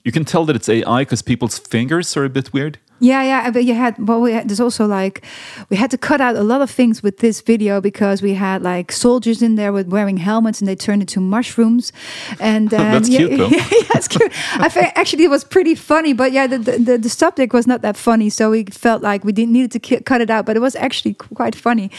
[0.04, 2.80] you can tell that it's AI because people's fingers are a bit weird.
[3.06, 5.24] Yeah, yeah, but you had well, we had, there's also like
[5.70, 8.64] we had to cut out a lot of things with this video because we had
[8.64, 11.94] like soldiers in there with wearing helmets and they turned into mushrooms,
[12.40, 13.50] and um, That's yeah, cute, though.
[13.50, 14.32] yeah, it's cute.
[14.60, 17.68] I think actually it was pretty funny, but yeah, the the, the, the subject was
[17.68, 20.56] not that funny, so we felt like we didn't needed to cut it out, but
[20.56, 21.92] it was actually quite funny.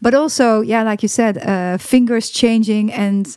[0.00, 3.36] But also, yeah, like you said, uh, fingers changing and.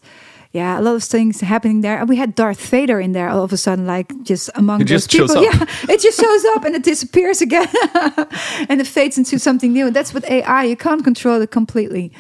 [0.56, 2.00] Yeah, a lot of things happening there.
[2.00, 4.88] And we had Darth Vader in there all of a sudden, like just among It
[4.88, 5.44] those just people.
[5.44, 7.68] Yeah, it just shows up and it disappears again
[8.70, 9.88] and it fades into something new.
[9.88, 10.64] And that's with AI.
[10.64, 12.14] You can't control it completely.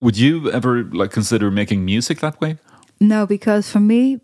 [0.00, 2.56] Would you ever like consider making music that way?
[3.00, 4.20] No, because for me,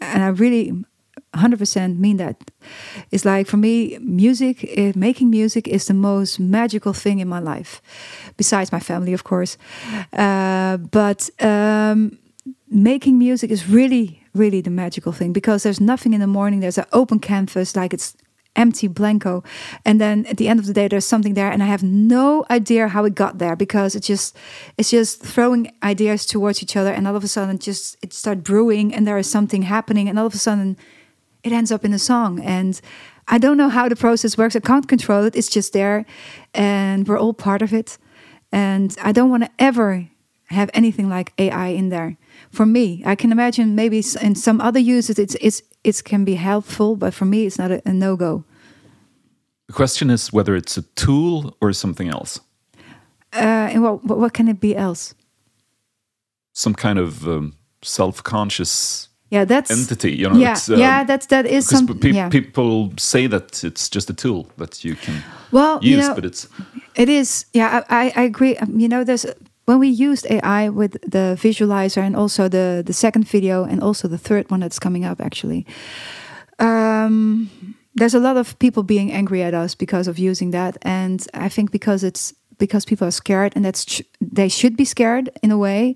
[0.00, 0.72] and I really
[1.34, 2.50] 100% mean that,
[3.10, 7.38] it's like for me, music, eh, making music is the most magical thing in my
[7.38, 7.82] life,
[8.36, 9.56] besides my family, of course.
[10.12, 12.18] Uh, but um,
[12.70, 16.78] making music is really, really the magical thing because there's nothing in the morning, there's
[16.78, 18.16] an open canvas, like it's
[18.58, 19.42] empty blanco
[19.84, 22.44] and then at the end of the day there's something there and i have no
[22.50, 24.36] idea how it got there because it's just
[24.76, 28.42] it's just throwing ideas towards each other and all of a sudden just it start
[28.42, 30.76] brewing and there is something happening and all of a sudden
[31.42, 32.40] it ends up in a song.
[32.40, 32.80] And
[33.30, 34.56] i don't know how the process works.
[34.56, 35.36] I can't control it.
[35.36, 36.04] It's just there.
[36.54, 37.98] And we're all part of it.
[38.52, 40.08] And i don't want to ever
[40.46, 42.16] have anything like ai in there.
[42.50, 46.34] For me i can imagine maybe in some other uses it's it's it can be
[46.34, 48.44] helpful but for me it's not a, a no-go.
[49.66, 52.40] The question is whether it's a tool or something else,
[53.34, 55.14] uh, and what, what can it be else?
[56.52, 60.12] Some kind of um, self-conscious yeah that's entity.
[60.16, 62.28] You know, yeah it's, um, yeah that's that is because some pe- yeah.
[62.30, 65.22] people say that it's just a tool that you can
[65.52, 66.48] well use, you know, but it's
[66.94, 68.56] It is, yeah, I, I- I agree.
[68.56, 69.26] Um, You know, there's
[69.66, 74.08] when we used AI with the visualizer and also the the second video and also
[74.08, 75.64] the third one that's coming up actually.
[76.58, 77.50] Um,
[77.94, 81.48] there's a lot of people being angry at us because of using that, and I
[81.48, 84.02] think because it's because people are scared, and that's
[84.34, 85.94] they should be scared in a way.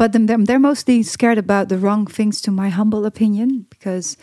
[0.00, 4.16] But them, them, they're mostly scared about the wrong things, to my humble opinion, because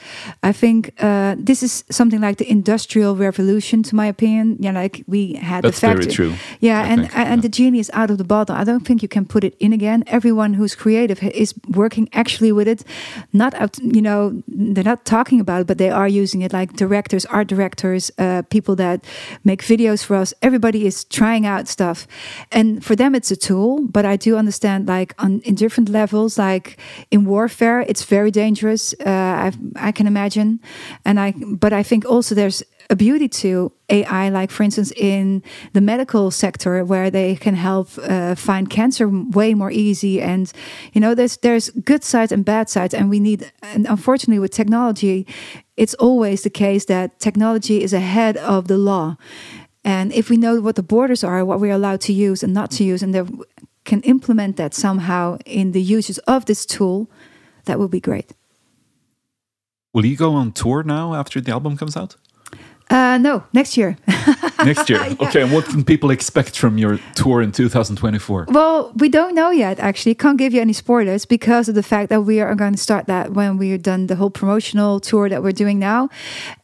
[0.50, 4.58] I think uh, this is something like the industrial revolution, to my opinion.
[4.60, 6.14] Yeah, like we had That's the very factory.
[6.14, 8.56] true, Yeah, I and think, and the genie is out of the bottle.
[8.62, 10.04] I don't think you can put it in again.
[10.08, 12.84] Everyone who's creative is working actually with it.
[13.32, 14.22] Not out, you know,
[14.74, 16.54] they're not talking about it, but they are using it.
[16.54, 19.06] Like directors, art directors, uh, people that
[19.44, 20.34] make videos for us.
[20.42, 22.08] Everybody is trying out stuff,
[22.52, 23.86] and for them it's a tool.
[23.96, 26.78] But I do understand, like on in different levels, like
[27.12, 28.94] in warfare, it's very dangerous.
[29.06, 29.52] Uh, I
[29.90, 30.60] I can imagine,
[31.04, 31.34] and I.
[31.64, 35.42] But I think also there's a beauty to AI, like for instance in
[35.74, 40.22] the medical sector, where they can help uh, find cancer way more easy.
[40.22, 40.52] And
[40.94, 43.52] you know, there's there's good sides and bad sides, and we need.
[43.62, 45.26] And unfortunately, with technology,
[45.76, 49.16] it's always the case that technology is ahead of the law.
[49.84, 52.72] And if we know what the borders are, what we're allowed to use and not
[52.72, 53.26] to use, and there
[53.88, 57.10] can implement that somehow in the uses of this tool,
[57.66, 58.34] that would be great.
[59.94, 62.18] Will you go on tour now after the album comes out?
[62.90, 63.98] Uh, no, next year.
[64.66, 65.00] Next year.
[65.28, 68.48] Okay, and what can people expect from your tour in 2024?
[68.50, 70.16] Well, we don't know yet, actually.
[70.16, 73.06] Can't give you any spoilers because of the fact that we are going to start
[73.08, 76.10] that when we're done the whole promotional tour that we're doing now.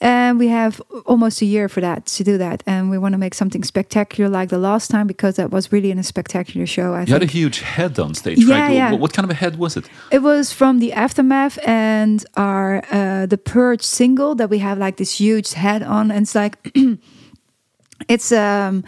[0.01, 2.63] And we have almost a year for that to do that.
[2.65, 5.91] And we want to make something spectacular like the last time because that was really
[5.91, 6.93] a spectacular show.
[6.93, 8.73] I You had a huge head on stage, Yeah, right?
[8.75, 8.91] yeah.
[8.91, 9.89] What, what kind of a head was it?
[10.11, 14.95] It was from the aftermath and our uh, the purge single that we have like
[14.97, 16.57] this huge head on, and it's like
[18.07, 18.83] it's um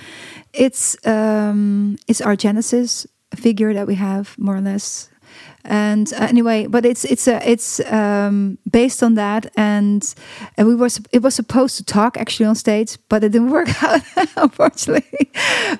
[0.53, 5.09] it's um it's our Genesis figure that we have more or less.
[5.67, 10.13] And uh, anyway, but it's it's a it's um, based on that, and
[10.57, 13.69] and we were it was supposed to talk actually on stage, but it didn't work
[13.83, 14.01] out.
[14.37, 15.31] unfortunately,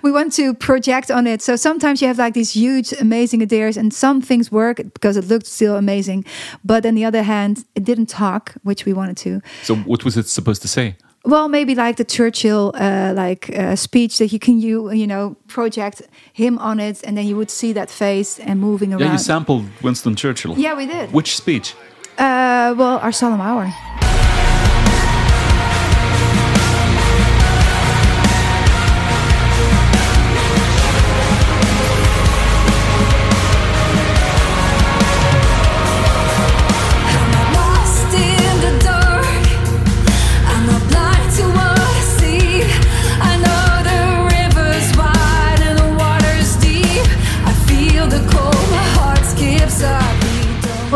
[0.02, 1.44] we want to project on it.
[1.44, 5.26] So sometimes you have like these huge, amazing ideas, and some things work because it
[5.26, 6.26] looked still amazing,
[6.64, 9.42] but on the other hand, it didn't talk, which we wanted to.
[9.62, 10.96] So, what was it supposed to say?
[11.26, 15.36] Well, maybe like the Churchill uh, like uh, speech that you can you you know
[15.48, 16.02] project
[16.34, 19.02] him on it, and then you would see that face and moving around.
[19.02, 20.56] Yeah, you sampled Winston Churchill.
[20.58, 21.12] Yeah, we did.
[21.12, 21.74] Which speech?
[22.18, 23.74] Uh, well, our solemn hour.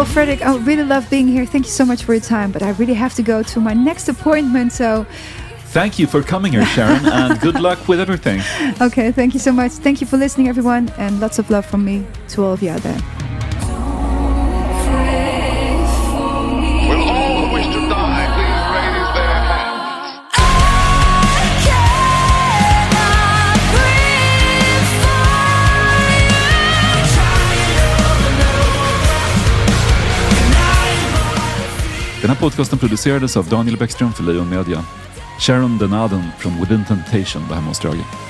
[0.09, 1.45] Frederick, I really love being here.
[1.45, 3.73] Thank you so much for your time, but I really have to go to my
[3.73, 4.71] next appointment.
[4.73, 5.05] So,
[5.71, 8.41] Thank you for coming here, Sharon, and good luck with everything.
[8.81, 9.73] okay, thank you so much.
[9.73, 12.71] Thank you for listening, everyone, and lots of love from me to all of you
[12.71, 12.99] out there.
[32.29, 34.83] Den här podcasten producerades av Daniel Bäckström för Lejon Media.
[35.39, 38.28] Sharon Denaden från Within Temptation var hemma hos Drage.